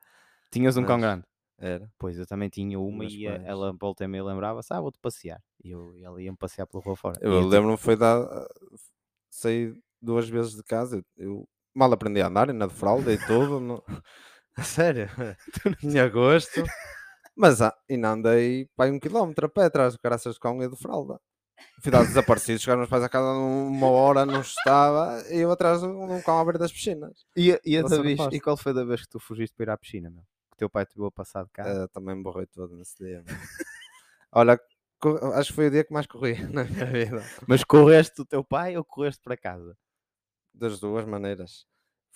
[0.51, 1.23] Tinhas um cão Mas- grande?
[1.59, 1.87] Era.
[1.99, 3.43] Pois, eu também tinha uma meus e pais.
[3.45, 5.39] ela volta e meia lembrava-se, ah, vou-te passear.
[5.63, 7.17] E eu, e ela ia-me passear pela rua fora.
[7.21, 8.27] Eu E tu- lembro-me foi dar.
[9.29, 11.03] Saí duas vezes de casa.
[11.15, 13.59] Eu mal aprendi a andar, ainda de fralda e tudo.
[13.59, 13.83] Não...
[14.59, 15.07] A Sério?
[15.79, 16.63] Tinha gosto.
[17.35, 20.67] Mas ah, ainda andei para um quilómetro a pé atrás do caraças de cão e
[20.67, 21.19] de fralda.
[21.83, 25.81] Fui dar desaparecido, chegaram meus pais a casa uma hora, não estava, e eu atrás
[25.81, 27.25] de um cão à beira das piscinas.
[27.35, 29.65] E, a- e, a da vez- e qual foi da vez que tu fugiste para
[29.65, 30.23] ir à piscina, meu?
[30.51, 31.69] Que teu pai te viu a passar de carro?
[31.83, 33.23] Eh, também me borrei todo nesse dia.
[34.31, 34.59] Olha,
[35.35, 37.23] acho que foi o dia que mais corri na minha vida.
[37.47, 39.77] Mas correste do teu pai ou correste para casa?
[40.53, 41.67] das duas maneiras.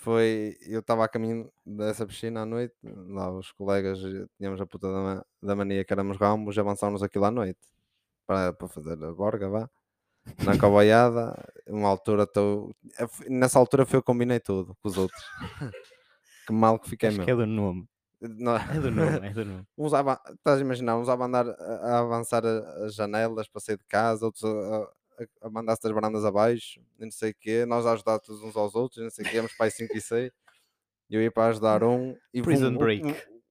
[0.02, 4.66] Foi, eu estava a caminho dessa piscina à noite, lá os colegas eh, tínhamos a
[4.66, 7.60] puta da, da mania que éramos ramos, avançámos aquilo à noite
[8.28, 9.70] para, para fazer a borga, vá.
[10.46, 11.36] Na cobaiada,
[11.68, 12.76] uma altura estou.
[13.30, 15.22] Nessa altura foi eu combinei tudo com os outros.
[16.48, 17.26] que mal que fiquei Acho meu.
[17.26, 17.88] que é do nome.
[18.22, 19.68] Não- É do nome, é do nome.
[19.78, 23.86] uns a, estás a imaginar, uns a andar a, avançar as janelas para sair de
[23.86, 24.90] casa, outros a,
[25.42, 28.56] a- mandar-se das barandas abaixo, e não sei o quê, nós a ajudar todos uns
[28.56, 30.32] aos outros, e não sei o quê, íamos para aí 5 e 6,
[31.10, 33.08] e eu ia para ajudar um, e Prison vum, o- break.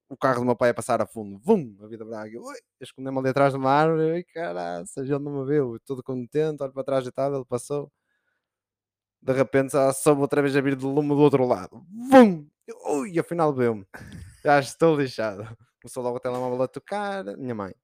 [0.09, 2.43] o, o carro do meu pai a passar a fundo, vum, a vida braga, eu,
[2.43, 6.03] ui, eu escondi-me ali atrás de uma árvore, eu, caraças, ele não me viu, todo
[6.03, 7.91] contente, olho para trás e tal, ele passou,
[9.23, 12.47] de repente soube outra vez a vir de lume do outro lado, vum,
[12.89, 13.87] ui, afinal viu-me,
[14.45, 15.45] já estou lixado,
[15.83, 17.75] começou logo o telemóvel a tocar, minha mãe.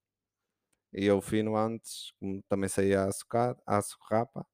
[0.93, 4.47] E eu fino antes, como também saía à socada, à socarrapa,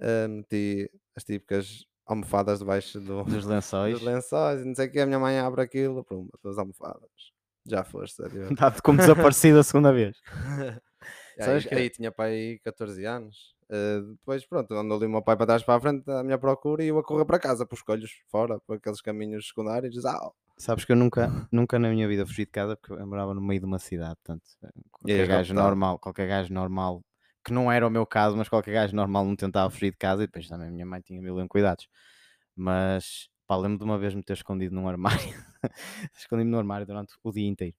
[0.00, 3.94] eh, meti as típicas almofadas debaixo do, Dos lençóis.
[3.94, 7.10] dos lençóis, e não sei o que, a minha mãe abre aquilo, pum, duas almofadas.
[7.66, 8.22] Já foste.
[8.58, 10.16] Dado como desaparecido a segunda vez.
[11.38, 13.54] E Sabes aí, que- aí tinha pai 14 anos.
[13.70, 16.36] eh, depois, pronto, andou ali o meu pai para trás para a frente à minha
[16.36, 20.04] procura e eu a correr para casa, por escolhos fora, por aqueles caminhos secundários.
[20.04, 23.34] Ah, Sabes que eu nunca, nunca na minha vida fugi de casa porque eu morava
[23.34, 24.14] no meio de uma cidade.
[24.24, 24.44] Portanto,
[24.90, 25.58] qualquer ias gajo raptado.
[25.66, 27.02] normal, qualquer gajo normal,
[27.44, 30.22] que não era o meu caso, mas qualquer gajo normal não tentava fugir de casa
[30.22, 31.88] e depois também a minha mãe tinha mil e um cuidados.
[32.54, 35.18] Mas pá, lembro de uma vez me ter escondido num armário.
[36.16, 37.74] Escondi-me no armário durante o dia inteiro.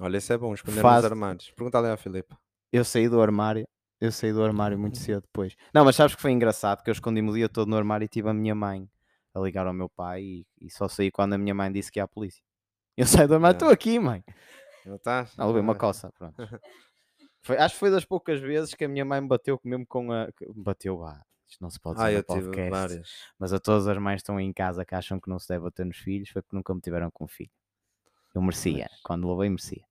[0.00, 1.50] olha, isso é bom, esconder Faz- nos armários.
[1.50, 2.34] Pergunta ali ao Filipe.
[2.72, 3.66] Eu saí do armário,
[4.00, 5.54] eu saí do armário muito cedo depois.
[5.74, 8.08] Não, mas sabes que foi engraçado que eu escondi-me o dia todo no armário e
[8.08, 8.88] tive a minha mãe
[9.34, 11.98] a ligar ao meu pai e, e só saí quando a minha mãe disse que
[11.98, 12.42] ia à polícia.
[12.96, 13.52] Eu saí armário, Yeah.
[13.56, 14.24] estou aqui, mãe.
[14.84, 15.36] Não estás?
[15.36, 16.34] Não, levei uma Ah, coça, pronto.
[17.44, 20.12] Foi, acho que foi das poucas vezes que a minha mãe me bateu mesmo com
[20.12, 20.28] a.
[20.54, 21.20] Bateu, vá.
[21.48, 23.02] Isto não se pode dizer Ah, no podcast.
[23.36, 25.64] Mas a todas as mães que estão em casa que acham que não se deve
[25.64, 27.50] bater nos filhos foi porque nunca me tiveram com filho.
[28.32, 28.86] Eu merecia.
[28.88, 29.00] Pois.
[29.02, 29.84] Quando levei, merecia.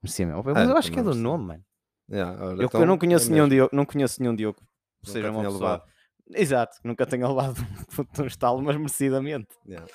[0.00, 0.42] Merecia mesmo.
[0.44, 1.64] Mas Ah, eu acho que é do nome, mano.
[2.08, 3.48] Yeah, Eu, então eu não conheço é nenhum.
[3.48, 4.60] Diogo, não conheço nenhum Diogo
[5.02, 5.54] seja uma pessoa.
[5.60, 5.92] levado.
[6.30, 7.56] Exato, nunca tenha levado
[8.20, 9.54] um estalo, mas merecidamente.
[9.66, 9.86] Yeah.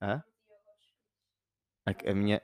[0.00, 0.22] Hã?
[1.86, 2.40] A, a minha.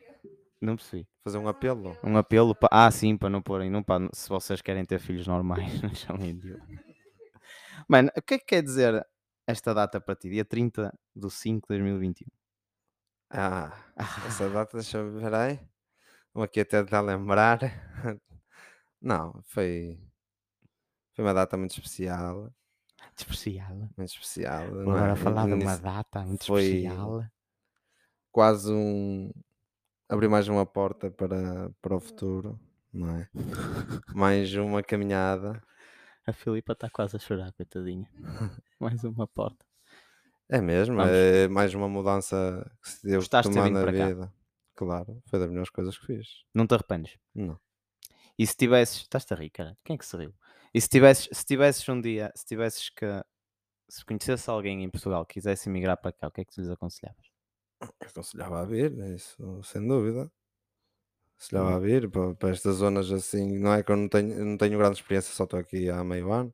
[0.61, 1.07] Não percebi.
[1.25, 1.97] Fazer um apelo.
[2.05, 2.69] Um apelo para.
[2.73, 3.71] Ah, sim, para não porem.
[3.71, 6.67] Não, para, se vocês querem ter filhos normais, não chamem Diogo.
[7.89, 9.07] Mano, o que é que quer dizer
[9.47, 10.29] esta data para ti?
[10.31, 12.29] Dia 30 de 5 de 2021.
[13.31, 15.61] Ah, Ah, essa data, deixa eu ver aí.
[16.35, 17.61] Vou aqui até tentar lembrar.
[19.03, 19.99] Não, foi,
[21.19, 22.49] foi uma data muito especial.
[23.17, 23.75] especial.
[23.75, 24.63] Muito especial.
[24.63, 24.83] É?
[24.83, 27.25] agora falar de uma data muito foi- especial.
[28.31, 29.33] Quase um.
[30.09, 32.57] Abrir mais uma porta para, para o futuro,
[32.93, 33.29] não é?
[34.15, 35.61] mais uma caminhada.
[36.25, 38.09] A Filipa está quase a chorar, coitadinha.
[38.79, 39.67] Mais uma porta.
[40.49, 41.11] É mesmo, Vamos.
[41.13, 44.07] é mais uma mudança que se deu Gostaste tomando vindo na cá?
[44.07, 44.33] vida.
[44.77, 46.45] Claro, foi das melhores coisas que fiz.
[46.55, 47.19] Não te arrependes?
[47.35, 47.59] Não.
[48.39, 48.99] E se tivesses.
[48.99, 49.77] Estás-te a rir, cara?
[49.85, 50.33] Quem é que se riu?
[50.75, 52.33] E se tivesses, se tivesses um dia.
[52.35, 53.07] Se tivesses que.
[53.91, 56.61] Se conhecesse alguém em Portugal que quisesse emigrar para cá, o que é que tu
[56.61, 57.27] lhes aconselhavas?
[58.01, 60.31] aconselhava a vir, né, isso sem dúvida.
[61.37, 61.77] Aconselhava Hum.
[61.77, 64.77] a vir para, para estas zonas assim, não é que eu não tenho, não tenho
[64.79, 66.53] grande experiência, só estou aqui há meio ano,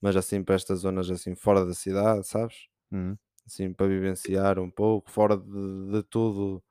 [0.00, 2.68] mas assim para estas zonas assim fora da cidade, sabes?
[2.90, 3.18] Hum.
[3.46, 6.62] Assim para vivenciar um pouco, fora de, de tudo.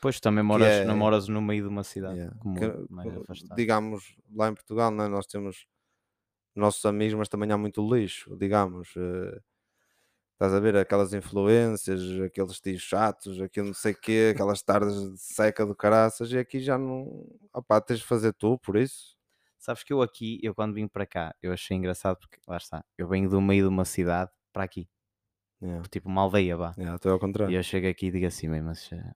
[0.00, 4.16] Pois também moras, não é- moras no meio de uma cidade yeah, comum, que- digamos,
[4.34, 5.66] lá em Portugal né, nós temos
[6.56, 8.94] nossos amigos, mas também há muito lixo, digamos.
[8.96, 9.40] eh,
[10.34, 14.94] Estás a ver aquelas influências, aqueles tios chatos, aquilo não sei o quê, aquelas tardes
[15.12, 17.26] de seca do caraças, e aqui já não.
[17.54, 19.16] Opá, tens de fazer tu por isso.
[19.58, 22.84] Sabes que eu aqui, eu quando vim para cá, eu achei engraçado porque, lá está,
[22.98, 24.88] eu venho do meio de uma cidade para aqui,
[25.60, 26.76] Yeah, tipo uma aldeia, vá.
[26.76, 27.58] yeah, ao E contrário.
[27.58, 29.12] eu chego aqui e digo assim mesmo, mas eh,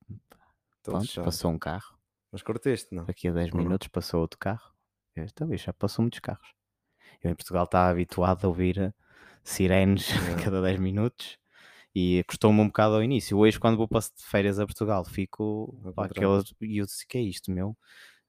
[0.82, 1.98] pronto, passou um carro,
[2.32, 3.06] Mas curtiste, não?
[3.06, 3.76] daqui a 10 Ou não?
[3.76, 4.74] minutos passou outro carro.
[5.14, 6.54] Eu, então, já passou muitos carros.
[7.22, 8.94] Eu em Portugal estava habituado a ouvir
[9.44, 11.38] sirenes a cada 10 minutos
[11.94, 13.36] e custou-me um bocado ao início.
[13.38, 16.44] Hoje, quando vou para de férias a Portugal, fico aquelas.
[16.60, 17.76] E eu disse: que é isto, meu?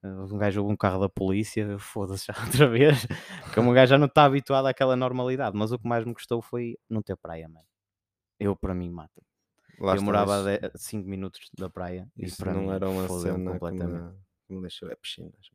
[0.03, 3.05] Eh, Um gajo ouve um carro da polícia, foda-se já outra vez.
[3.43, 5.55] Porque um gajo já não está habituado àquela normalidade.
[5.57, 7.65] Mas o que mais me custou foi não ter praia, mano.
[8.39, 9.21] Eu, para mim, mata.
[9.79, 13.07] Lá Eu morava a 5 minutos da praia e Isso para não mim era uma
[13.07, 14.03] cena completamente.
[14.03, 14.89] me, que me deixou.
[14.91, 15.49] É piscinas.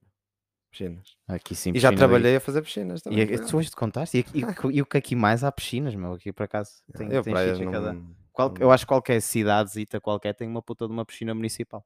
[0.77, 1.17] Piscinas.
[1.29, 3.21] Aqui sim, E já piscina e- trabalhei a fazer piscinas E, também.
[3.23, 4.19] é- tu hoje te contaste?
[4.19, 4.43] E, e,
[4.79, 6.13] e o que aqui mais há piscinas, meu?
[6.13, 7.93] Aqui por acaso tem, eu tem a cada.
[7.95, 11.35] não- Qual- não- eu acho que qualquer cidadezita qualquer tem uma puta de uma piscina
[11.35, 11.85] municipal.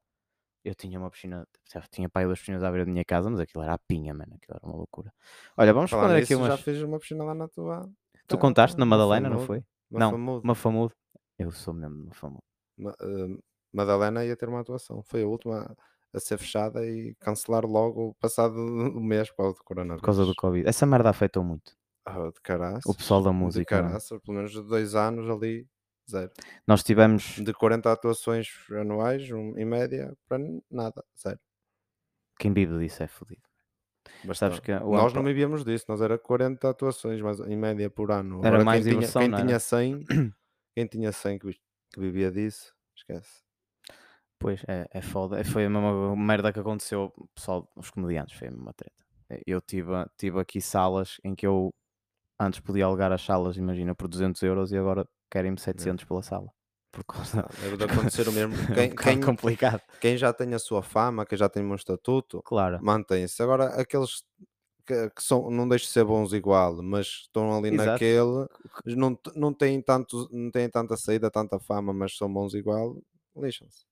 [0.64, 1.46] Eu tinha uma piscina,
[1.90, 4.34] tinha pai duas piscinas à beira da minha casa, mas aquilo era a pinha, mano.
[4.34, 5.10] Aquilo era uma loucura.
[5.56, 6.48] Olha, vamos Falar aqui umas.
[6.48, 7.88] já fiz uma piscina lá na tua.
[8.26, 9.64] Tu contaste na Madalena, não foi?
[9.90, 10.14] Não.
[10.14, 10.94] Uma famuda.
[11.38, 12.42] Eu sou mesmo uma famuda.
[12.76, 13.38] Ma- eh,
[13.72, 15.02] Madalena ia ter uma atuação.
[15.02, 15.74] Foi a última
[16.12, 18.54] a ser fechada e cancelar logo passado
[18.96, 20.00] um mês por causa do coronavírus.
[20.00, 20.68] Por causa do Covid.
[20.68, 21.72] Essa merda afetou muito.
[22.04, 22.86] Ah, de caraças.
[22.86, 23.76] O pessoal da De música.
[23.76, 23.88] mano.
[23.88, 25.68] caraças, pelo menos dois anos ali,
[26.10, 26.30] zero.
[26.66, 27.22] Nós tivemos.
[27.36, 30.38] De 40 atuações anuais, um, em média, para
[30.70, 31.38] nada, zero.
[32.38, 33.42] Quem vive disso é fodido.
[34.24, 34.60] bastante.
[34.62, 38.10] que o Nós ano não vivíamos disso, nós era 40 atuações mais, em média por
[38.10, 38.38] ano.
[38.38, 40.04] Era Agora, mais quem, diversão, tinha, quem tinha 100,
[40.74, 41.52] quem tinha 100 que,
[41.92, 43.42] que vivia disso, esquece.
[44.40, 45.44] Pois, é, é foda.
[45.44, 48.94] Foi a mesma merda que aconteceu, pessoal, os comediantes, foi a mesma treta.
[49.28, 51.70] Eh, Eu tive, tive aqui salas em que eu
[52.40, 56.50] antes podia alugar as salas, imagina, por 200 euros e agora querem-me 700 pela sala.
[56.90, 57.46] Por causa...
[57.60, 58.54] Deve de acontecer o mesmo.
[58.72, 59.82] é Quem, quem, complicado.
[60.00, 62.78] quem já tem a sua fama, quem já tem um estatuto, Claro.
[62.82, 63.42] mantém-se.
[63.42, 64.24] Agora, aqueles
[64.86, 67.90] que, que são, não deixam de ser bons igual, mas estão ali Exato.
[67.90, 68.48] naquele,
[68.96, 72.96] não, não, têm tanto, não têm tanta saída, tanta fama, mas são bons igual,
[73.36, 73.84] lixam-se.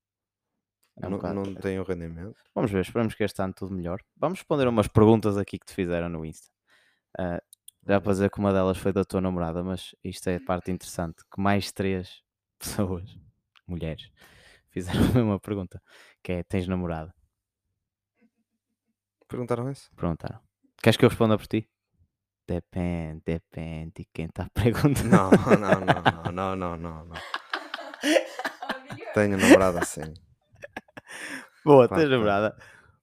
[1.00, 2.37] É um não não têm o rendimento.
[2.54, 4.00] Vamos ver, esperamos que este ano tudo melhor.
[4.16, 6.48] Vamos responder a umas perguntas aqui que te fizeram no Insta.
[7.18, 7.40] Ah,
[7.87, 10.70] já para dizer que uma delas foi da tua namorada, mas isto é a parte
[10.70, 12.22] interessante, que mais três
[12.58, 13.16] pessoas,
[13.66, 14.11] mulheres,
[14.70, 15.80] fizeram a mesma pergunta,
[16.22, 17.14] que é, tens namorada?
[19.26, 19.90] Perguntaram isso?
[19.94, 20.40] Perguntaram.
[20.82, 21.68] Queres que eu responda por ti?
[22.46, 25.04] Depende, depende de quem está a perguntar.
[25.04, 27.16] Não, não, não, não, não, não, não.
[29.14, 30.14] Tenho namorada assim.
[31.64, 32.11] Boa, Claro, tens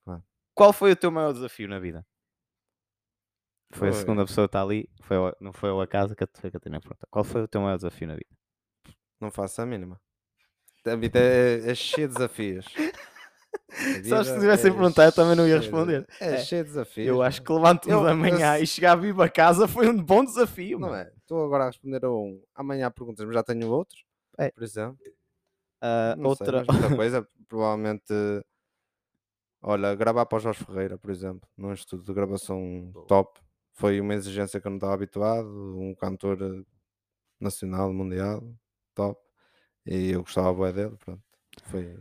[0.03, 0.23] claro.
[0.53, 2.05] Qual foi o teu maior desafio na vida?
[3.73, 6.27] Foi a Foi- segunda pessoa que está ali, foi não foi ao acaso que a
[6.33, 7.07] foi a Catarina que perguntou.
[7.11, 8.29] Qual foi o teu maior desafio na vida?
[9.19, 9.99] Não faço a mínima.
[10.85, 12.65] A vida é, é cheia de desafios.
[12.67, 12.75] A
[14.07, 16.05] Só se vida tivessem é perguntado, eu também não ia responder.
[16.19, 17.07] É, É, cheia de desafios.
[17.07, 17.45] Eu acho meu.
[17.47, 18.15] que levanto-me Eu- da eu
[18.63, 20.77] e chegar vivo a casa foi um bom desafio.
[20.79, 21.01] Não mano.
[21.09, 21.13] é?
[21.17, 22.41] Estou agora a responder a um.
[22.53, 23.97] Amanhã perguntas, mas já tenho outro.
[24.37, 24.51] É.
[24.51, 24.97] Por exemplo.
[25.81, 26.63] Ah, Não outra.
[26.65, 27.27] sei, muita coisa.
[27.47, 28.13] Provavelmente.
[29.61, 33.39] Olha, gravar para o Jorge Ferreira, por exemplo, num estudo de gravação top.
[33.73, 35.47] Foi uma exigência que eu não estava habituado.
[35.77, 36.63] Um cantor eh,
[37.39, 38.43] nacional, mundial,
[38.93, 39.19] top.
[39.85, 41.21] E eu gostava bué dele, pronto.
[41.63, 41.97] Foi.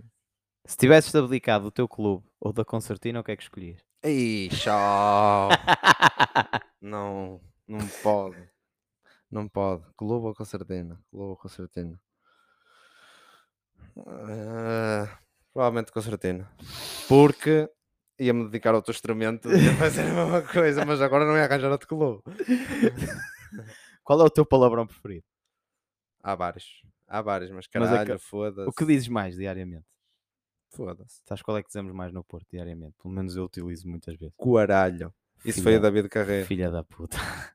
[0.66, 3.80] Se tivesses abdicado do teu clube ou da concertina, o que é que escolhias?
[4.50, 5.48] Tchau!
[6.80, 8.36] não, não pode.
[9.30, 9.84] Não pode.
[9.96, 11.00] Clube ou concertina?
[11.10, 12.00] Clube ou concertina?
[13.96, 15.08] Eh,
[15.52, 16.50] provavelmente concertina.
[17.08, 17.68] Porque
[18.18, 21.44] ia-me dedicar a outro instrumento e ia fazer a mesma coisa, mas agora não ia
[21.44, 22.22] arranjar outro clube.
[24.02, 25.24] Qual é o teu palavrão preferido?
[26.22, 26.82] Há vários.
[27.06, 28.68] Há vários, mas Mas é que- caralho, foda-se.
[28.68, 29.84] O que dizes mais diariamente?
[30.70, 31.20] Foda-se.
[31.24, 32.94] Sabes qual é que dizemos mais no Porto diariamente?
[33.00, 34.34] Pelo menos eu utilizo muitas vezes.
[34.36, 35.14] Coaralho.
[35.44, 36.46] Isso foi o David Carreira.
[36.46, 37.16] Filha da puta.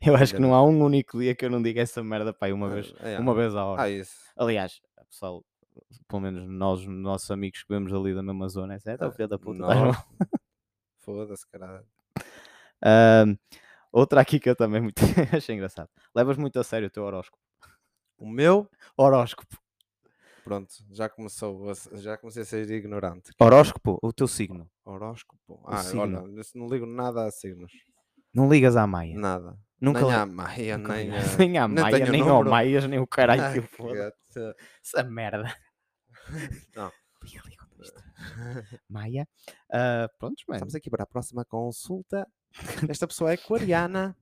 [0.00, 2.50] Eu acho que não há um único dia que eu não diga essa merda pai
[2.50, 3.82] uma vez, É, uma vez à hora.
[3.82, 4.16] Ah, isso.
[4.34, 5.44] Aliás, pessoal,
[6.08, 9.02] pelo menos nós, nossos amigos que vemos ali da mesma zona, é certo?
[9.02, 9.58] Ah, filha da puta.
[9.60, 9.92] mal?
[10.98, 11.86] Foda-se, caralho.
[13.92, 15.00] Outra aqui que eu também muito
[15.34, 15.88] achei engraçado.
[16.14, 17.42] Levas muito a sério o teu horóscopo.
[18.18, 19.56] O meu Horóscopo.
[20.42, 23.32] Pronto, já começou, já comecei a ser ignorante.
[23.38, 24.70] Horóscopo, o teu signo.
[24.84, 25.60] Horóscopo.
[25.66, 26.02] Ah, signo.
[26.02, 27.72] olha, não ligo nada a signos.
[28.32, 29.18] Não ligas à Maia.
[29.18, 29.58] Nada.
[29.80, 31.20] Nunca nem li- à Maia, nunca nem, a...
[31.38, 32.44] nem à nem Maia, tenho nem ao.
[32.44, 34.14] Maias, nem o caralho Ai, que foda.
[34.82, 35.52] Essa merda.
[36.74, 36.90] Não.
[37.24, 37.66] Liga, liga.
[38.88, 39.28] Maia.
[39.72, 40.56] Ah, prontos, mano.
[40.58, 42.26] Estamos aqui para a próxima consulta.
[42.88, 44.16] Esta pessoa é aquariana.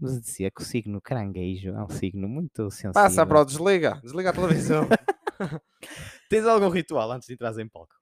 [0.00, 2.92] Mas dizia que o signo caranguejo é um signo muito sensível.
[2.92, 4.00] Passa para o desliga.
[4.02, 4.88] Desliga a televisão.
[6.28, 7.94] Tens algum ritual antes de entrar em palco?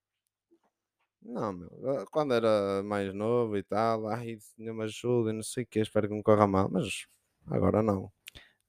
[1.22, 1.68] não, meu.
[2.00, 5.66] eh, Quando era mais novo e tal, ai, Senhor me ajuda e não sei o
[5.66, 6.70] que, espero que não corra mal.
[6.70, 7.06] Mas
[7.46, 8.10] agora não.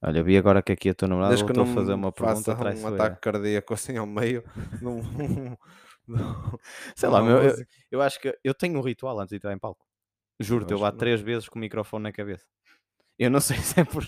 [0.04, 2.12] Olha, vi agora que aqui a tua namorada Desde que voltou não a fazer uma
[2.12, 4.44] pergunta faça um ataque cardíaco assim ao meio.
[4.82, 5.02] Não,
[6.08, 6.60] não-
[6.96, 7.56] Sei lá, não meu, eu,
[7.92, 9.86] eu acho que eu tenho um ritual antes de entrar em palco.
[10.40, 11.00] Juro-te, eu bato não.
[11.00, 12.46] três vezes com o microfone na cabeça.
[13.20, 14.04] Eu não sei se é por...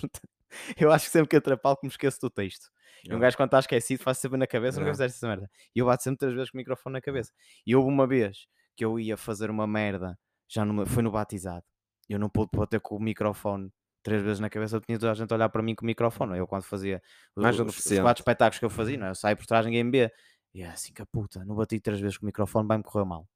[0.76, 2.68] Eu acho que sempre que entro em palco me esqueço do texto.
[3.04, 4.94] E um gajo quando está esquecido faz sempre na cabeça, nunca Yeah.
[4.94, 5.50] fizeste essa merda.
[5.74, 7.32] E eu bato sempre três vezes com o microfone na cabeça.
[7.66, 11.64] E houve uma vez que eu ia fazer uma merda, já numa, foi no batizado.
[12.08, 13.70] Eu não pude bater com o microfone
[14.04, 15.86] três vezes na cabeça, eu tinha toda a gente a olhar para mim com o
[15.86, 16.38] microfone.
[16.38, 17.02] Eu quando fazia
[17.34, 18.02] os, Mais os- os deficiente.
[18.02, 19.10] quatro espetáculos que eu fazia, não é?
[19.10, 20.12] eu saio por trás, ninguém me vê.
[20.54, 23.04] E é assim que a puta, não bati três vezes com o microfone, vai-me correr
[23.04, 23.26] mal.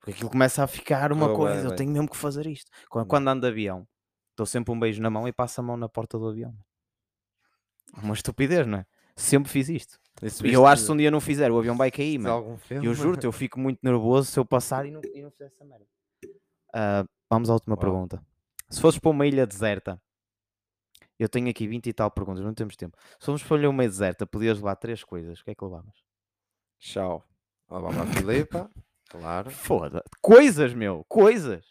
[0.00, 1.76] Porque aquilo começa a ficar uma bué coisa, eu bem.
[1.78, 2.70] tenho mesmo que fazer isto.
[2.90, 3.08] Quando, Hum.
[3.08, 3.88] quando ando de avião,
[4.36, 6.54] dou sempre um beijo na mão e passo a mão na porta do avião.
[8.02, 8.86] Uma estupidez, não é?
[9.16, 9.98] Sempre fiz isto.
[10.20, 12.58] Isso E eu acho que se um dia não fizer, o avião vai cair, mano.
[12.70, 15.64] Eu juro-te, eu fico muito nervoso se eu passar e não, e não fizer essa
[15.64, 15.86] merda.
[16.74, 17.80] Ah, vamos à última Uau.
[17.80, 18.22] pergunta.
[18.74, 20.02] Se fosses para uma ilha deserta,
[21.16, 22.98] eu tenho aqui 20 e tal perguntas, não temos tempo.
[23.20, 25.40] Se fomos para uma ilha deserta, podias levar três coisas.
[25.40, 25.94] O que é que levavas?
[26.80, 27.24] Tchau.
[27.70, 28.68] Levava a Filipa,
[29.08, 29.48] claro.
[29.52, 30.02] Foda.
[30.20, 31.04] Coisas, meu.
[31.08, 31.64] Coisas.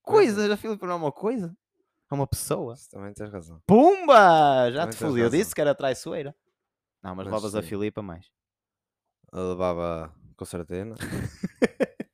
[0.00, 0.48] Coisas.
[0.48, 1.56] A Filipe não é uma coisa.
[2.08, 2.74] É uma pessoa.
[2.74, 3.60] Isso também tens razão.
[3.66, 4.70] Pumba!
[4.70, 5.20] Já Também te fodi.
[5.20, 6.34] Eu disse que era traiçoeira.
[7.02, 7.68] Não, mas, Mas levavas a sim.
[7.68, 8.30] Filipa mais.
[9.32, 10.94] Eu levava concertina.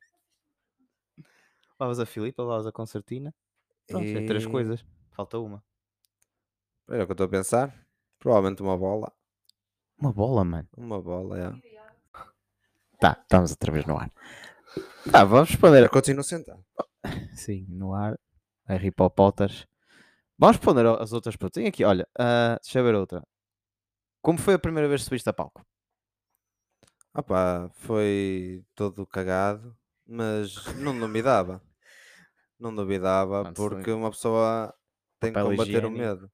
[1.79, 3.31] levavas a Filipa, levavas a concertina.
[3.87, 4.85] Pronto, é três E- coisas.
[5.11, 5.63] Falta uma.
[6.89, 7.85] Era o que eu estou a pensar.
[8.19, 9.11] Provavelmente uma bola.
[9.97, 10.67] Uma bola, mano.
[10.75, 11.51] Uma bola, é.
[12.99, 14.11] Tá, estamos outra vez no ar.
[15.11, 15.83] Tá, vamos responder.
[15.83, 16.63] Eu continuo sentado.
[17.33, 18.17] Sim, no ar.
[18.65, 19.67] Harry Potters.
[20.37, 21.61] Vamos responder as outras perguntas.
[21.61, 23.21] Tem aqui, olha, ah, deixa eu ver outra.
[24.21, 25.65] Como foi a primeira vez que subiste a palco?
[27.13, 31.61] Ah pá, foi todo cagado, mas não duvidava.
[32.59, 34.73] Não duvidava, Mano, porque uma pessoa
[35.19, 35.97] tem que papel combater o higiênico.
[35.97, 36.31] medo.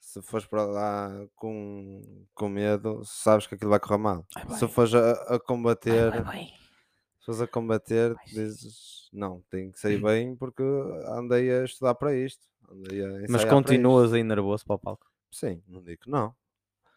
[0.00, 2.00] Se fores para lá com,
[2.34, 4.26] com medo, sabes que aquilo vai correr mal.
[4.36, 6.44] Ai, Se fores a, a combater, Vai, vai.
[7.18, 8.34] se fores a combater, Vai sim.
[8.34, 10.62] dizes não, tem que sair bem porque
[11.08, 12.46] andei a estudar para isto.
[12.70, 15.06] Andei a Mas ensaiar para continuas aí nervoso para o palco?
[15.30, 15.40] isto.
[15.46, 16.34] Sim, não digo que não.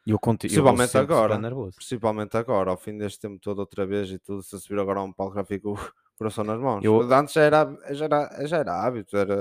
[0.05, 0.49] Eu continuo.
[0.49, 1.37] Principalmente agora.
[1.37, 1.75] nervoso.
[1.77, 4.99] Principalmente agora, ao fim deste tempo todo, outra vez e tudo, se eu subir agora
[4.99, 5.77] a um palco já fico
[6.19, 6.83] coração nas mãos.
[6.83, 9.35] Eu- Antes já era, já, era, já era hábito, era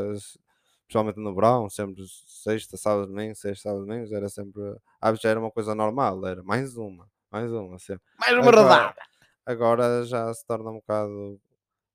[0.87, 4.63] principalmente no verão, sempre sexta, sábado, domingo, sexta, sábado, domingo, era sempre.
[5.01, 8.03] Hábito já era uma coisa normal, era mais uma, mais uma, sempre.
[8.19, 9.03] Mais uma Agora- rodada.
[9.45, 11.41] Agora já se torna um bocado.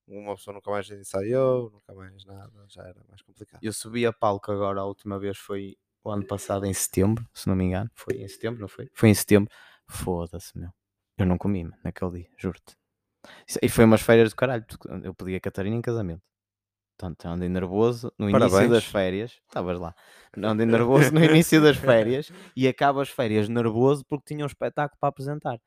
[0.08, 3.62] Uma pessoa nunca mais ensaiou, nunca mais nada, já era mais complicado.
[3.64, 7.48] Eu subi a palco agora, a última vez foi o ano passado, em setembro, se
[7.48, 7.90] não me engano.
[7.96, 8.90] Foi em setembro, não foi?
[8.94, 9.50] Foi em setembro.
[9.88, 10.70] Foda-se, meu.
[11.18, 12.76] Eu não comi, mano, naquele dia, juro-te.
[13.62, 16.22] E foi umas férias do caralho, porque eu pedi a Catarina em casamento.
[16.98, 19.32] Portanto, andei nervoso no início das férias.
[19.48, 19.96] Estavas lá.
[20.38, 24.98] Andei nervoso no início das férias e acabo as férias nervoso porque tinha um espetáculo
[25.00, 25.60] para apresentar.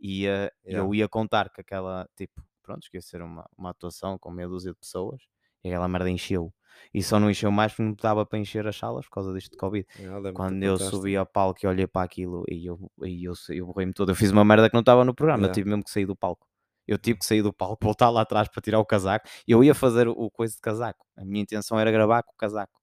[0.00, 0.86] E eh, Yeah.
[0.86, 4.48] eu ia contar que aquela, tipo, pronto, que ia ser uma, uma atuação com meia
[4.48, 5.22] dúzia de pessoas
[5.64, 6.52] e aquela merda encheu.
[6.92, 9.52] E só não encheu mais porque não dava para encher as salas por causa disto
[9.52, 9.86] de Covid.
[9.98, 10.90] Lembro-te Quando eu contaste.
[10.96, 14.16] subi ao palco e olhei para aquilo e eu, e eu, eu borrei-me todo, eu
[14.16, 15.54] fiz uma merda que não estava no programa, eu Yeah.
[15.54, 16.46] tive mesmo que sair do palco.
[16.86, 19.28] Eu tive que sair do palco, voltar lá atrás para tirar o casaco.
[19.46, 21.06] Eu ia fazer o, coisa de casaco.
[21.16, 22.80] A minha intenção era gravar com o casaco.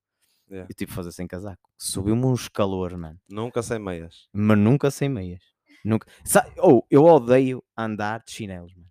[0.49, 0.67] Yeah.
[0.69, 1.62] Eu tive que fazer sem casaco.
[1.77, 3.19] Subiu-me uns calores, mano.
[3.29, 4.27] Nunca sem meias.
[4.33, 5.43] Mas nunca sem meias.
[5.85, 6.07] Nunca.
[6.57, 8.89] Ou eu odeio andar de chinelos, mano.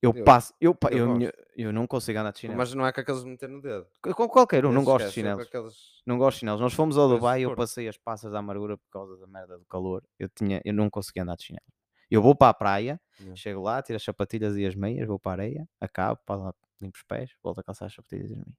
[0.00, 2.58] Eu, Eu- passo, eu, eu eu, minha- eu não consigo andar de chinelos.
[2.58, 3.86] Mas não é com aqueles meter no dedo.
[4.02, 5.46] Com qualquer um, não gosto de é chinelos.
[5.46, 6.60] aqueles- Não gosto de chinelos.
[6.60, 9.58] Nós fomos ao Dubai e eu passei as passas da amargura por causa da merda
[9.58, 10.02] do calor.
[10.18, 11.64] Eu, tinha, eu não conseguia andar de chinelo.
[12.14, 13.36] Eu vou para a praia, Yeah.
[13.36, 16.54] chego lá, tiro as sapatilhas e as meias, vou para a areia, acabo, para lá,
[16.80, 18.56] limpo os pés, volto a calçar as sapatilhas e as meias.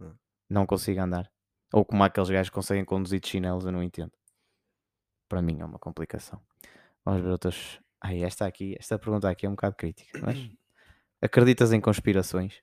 [0.00, 0.14] Ah.
[0.50, 1.30] Não consigo andar.
[1.72, 4.12] Ou como aqueles gajos que conseguem conduzir de chinelos, eu não entendo.
[5.28, 6.40] Para mim é uma complicação.
[7.04, 7.80] Vamos ver outras.
[8.00, 10.36] Ai, esta aqui, esta pergunta aqui é um bocado crítica, mas
[11.22, 12.62] acreditas em conspirações?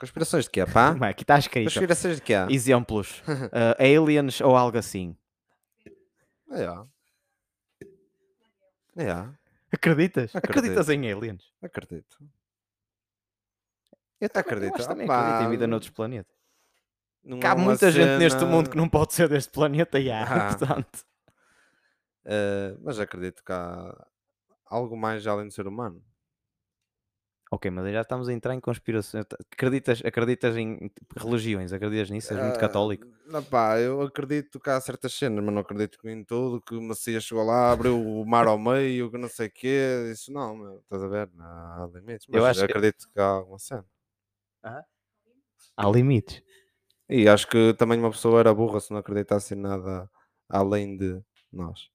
[0.00, 0.90] Conspirações de quê, pá?
[1.08, 1.66] Aqui está escrito.
[1.66, 2.34] Conspirações de quê?
[2.50, 3.22] Exemplos.
[3.52, 5.16] ah, aliens ou algo assim.
[6.50, 6.64] É.
[8.96, 9.43] É.
[9.74, 10.34] Acreditas?
[10.34, 10.58] Acredito.
[10.58, 11.52] Acreditas em aliens?
[11.62, 12.18] Acredito.
[14.20, 14.80] Eu também- Acredito.
[14.80, 16.34] Eu também acredito em vida noutros planetas.
[17.22, 20.10] Não Que é muita gente neste cena- mundo que não pode ser deste planeta e
[20.10, 20.48] há, Ah.
[20.56, 21.04] portanto.
[22.24, 24.06] Eh, mas acredito que há
[24.66, 26.02] algo mais além do ser humano.
[27.54, 29.24] Ok, mas já estamos a entrar em conspirações.
[29.52, 31.72] Acreditas, acreditas em religiões?
[31.72, 32.32] Acreditas nisso?
[32.32, 33.06] És muito Ah, católico?
[33.26, 36.60] não, pá, eu acredito que há certas cenas, mas não acredito em tudo.
[36.60, 40.10] Que o Messias chegou lá, abriu o mar ao meio, que não sei o quê.
[40.12, 41.30] Isso não, meu, estás a ver?
[41.32, 42.26] Não há limites.
[42.28, 43.86] Mas Eu acho que- acredito que há alguma cena.
[45.76, 46.42] Há limites.
[47.08, 50.10] E acho que também uma pessoa era burra se não acreditasse em nada
[50.48, 51.20] além de
[51.52, 51.88] nós.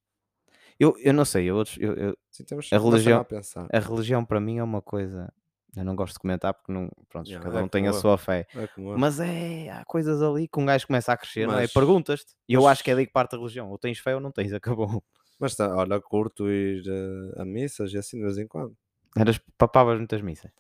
[0.80, 3.68] Eu, eu não sei, eu, outros- eu- eu- Sim, temos A religião- a pensar.
[3.74, 5.34] a religião para mim é uma coisa.
[5.76, 8.18] Eu não gosto de comentar porque não, pronto, Yeah, cada é um tem a sua
[8.18, 8.48] fé.
[8.56, 8.68] É.
[8.98, 11.62] Mas é, há coisas ali que um gajo começa a crescer, não é?
[11.62, 12.34] Mas- Perguntas-te.
[12.48, 13.70] E eu mas- acho que é daí que parte a religião.
[13.70, 15.04] Ou tens fé ou não tens, acabou.
[15.40, 18.76] Mas tá, olha, curto ir eh, a missas e assim de vez em quando.
[19.16, 20.52] Eras papavas muitas missas.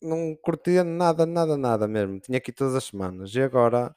[0.00, 2.20] Não curtia nada, nada, nada mesmo.
[2.20, 3.34] Tinha que ir todas as semanas.
[3.34, 3.94] E agora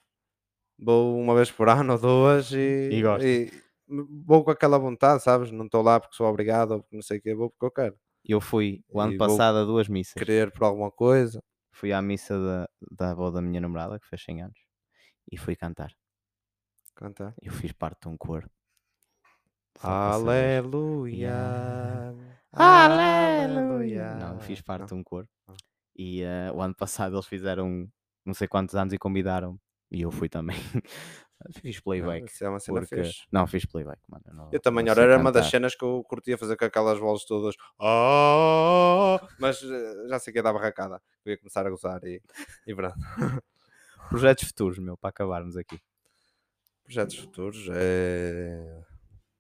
[0.80, 3.26] vou uma vez por ano ou duas e, E gosta.
[4.26, 5.52] vou com aquela vontade, sabes?
[5.52, 7.72] Não estou lá porque sou obrigado ou porque não sei o quê, vou porque eu
[7.72, 7.96] quero.
[8.24, 10.14] Eu fui o ano E passado a duas missas.
[10.14, 11.44] Querer por alguma coisa.
[11.72, 14.60] Fui à missa da, da avó da minha namorada, que fez 100 anos,
[15.32, 15.92] e fui cantar.
[16.96, 17.34] Cantar.
[17.42, 18.50] Eu fiz parte de um coro.
[19.80, 21.34] Aleluia.
[22.52, 24.16] Aleluia.
[24.16, 25.28] Não, fiz parte de um coro.
[25.48, 25.54] Ah.
[25.96, 27.90] E eh, o ano passado eles fizeram
[28.26, 29.60] não sei quantos anos e convidaram
[29.90, 30.58] e eu fui também.
[31.60, 32.26] fiz playback.
[32.32, 33.04] Isso é uma cena Porque...
[33.04, 33.22] fixe.
[33.32, 34.24] Não, fiz playback, mano.
[34.28, 35.52] Eu, não- Eu também, não era uma das cantar.
[35.52, 37.56] cenas que eu curtia fazer com aquelas vozes todas.
[37.80, 41.02] "Ah", mas eh, já sei que ia dar barracada.
[41.26, 42.22] Eu ia começar a gozar e,
[42.68, 42.96] e pronto.
[44.10, 45.80] Projetos futuros, meu, para acabarmos aqui.
[46.84, 48.82] Projetos futuros é...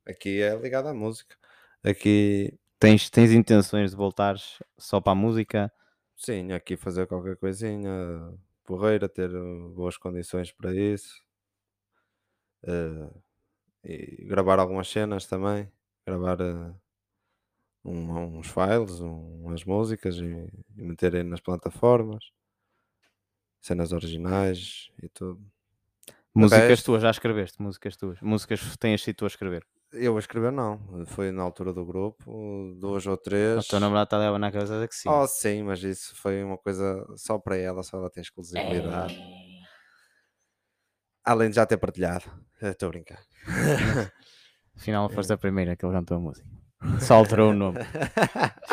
[0.07, 1.35] Aqui é ligado à música.
[1.83, 5.71] Aqui, Tens, tens intenções de voltares só para a música?
[6.15, 7.91] Sim, aqui fazer qualquer coisinha,
[8.65, 11.21] porreira, ter uh, boas condições para isso.
[12.63, 13.09] Eh,
[13.83, 15.71] e gravar algumas cenas também.
[16.07, 16.73] Gravar eh,
[17.83, 20.23] um- uns files, um- umas músicas e,
[20.77, 22.23] e meterem nas plataformas.
[23.61, 25.39] Cenas originais e tudo.
[26.33, 27.61] Músicas resto- tuas, já escreveste?
[27.61, 28.19] Músicas tuas?
[28.21, 29.65] Músicas tens sido tu a escrever?
[29.93, 32.23] Eu a escrever não, foi na altura do grupo,
[32.79, 33.65] duas ou três.
[33.65, 35.09] O teu namorado está a levar na cabeça de que sim.
[35.09, 39.13] Oh, sim, mas isso foi uma coisa só para ela, só ela tem exclusividade.
[41.23, 42.25] Além de já ter partilhado.
[42.61, 43.19] Estou a brincar.
[44.75, 46.47] Afinal, foste a primeira que ele cantou a música.
[46.99, 47.79] Só alterou o nome.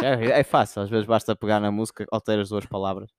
[0.00, 3.10] É, é fácil, às vezes basta pegar na música, alteras duas palavras.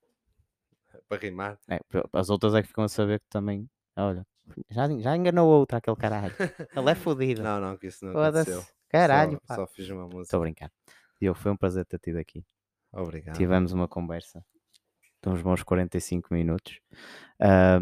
[1.09, 1.59] para rimar.
[1.69, 1.77] É,
[2.13, 3.69] as outras é que ficam a saber que também.
[3.97, 4.25] Olha,
[4.69, 6.33] já, já enganou outra, aquele caralho.
[6.73, 7.43] Ele é fodido.
[7.43, 8.63] Não, não, que isso não aconteceu.
[8.87, 9.55] Caralho, Só, pá.
[9.55, 10.21] só fiz uma música.
[10.21, 10.71] Estou a brincar.
[11.21, 12.45] Diogo, foi um prazer ter tido aqui.
[12.93, 13.35] Obrigado.
[13.35, 14.41] Tivemos uma conversa
[15.21, 16.79] de uns bons 45 minutos.
[17.41, 17.81] Ah,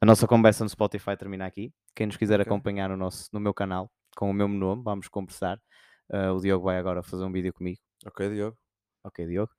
[0.00, 1.72] a nossa conversa no Spotify termina aqui.
[1.94, 2.50] Quem nos quiser Ok.
[2.50, 5.60] acompanhar no, nosso, no meu canal, com o mesmo nome, vamos conversar.
[6.10, 7.78] Ah, o Diogo vai agora fazer um vídeo comigo.
[8.06, 8.56] Ok, Diogo.
[9.04, 9.52] Ok, Diogo.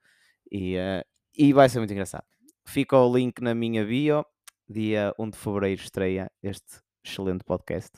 [0.52, 1.06] E, ah,
[1.38, 2.26] e vai ser muito engraçado.
[2.68, 4.26] Fica o link na minha bio.
[4.68, 7.92] Dia 1 de fevereiro estreia este excelente podcast.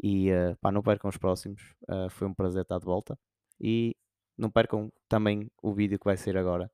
[0.00, 1.74] E ah, pá, não percam os próximos.
[1.88, 3.18] Ah, foi um prazer estar de volta.
[3.60, 3.96] E
[4.38, 6.70] não percam também o vídeo que vai ser agora,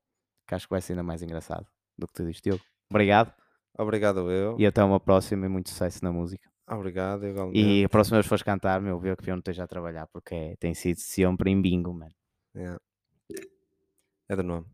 [0.47, 2.63] que acho que vai ser ainda mais engraçado do que tu disse, Diogo.
[2.91, 3.33] Obrigado
[3.77, 4.55] Obrigado, eu.
[4.59, 6.49] e até uma próxima e muito sucesso na música.
[6.69, 7.59] Obrigado, igualmente.
[7.59, 10.05] E a próxima vez que fores cantar, meu, vê que eu não esteja a trabalhar,
[10.07, 12.11] porque é- tem sido sempre em bingo, mano.
[12.55, 12.79] Yeah.
[14.27, 14.67] É de nome.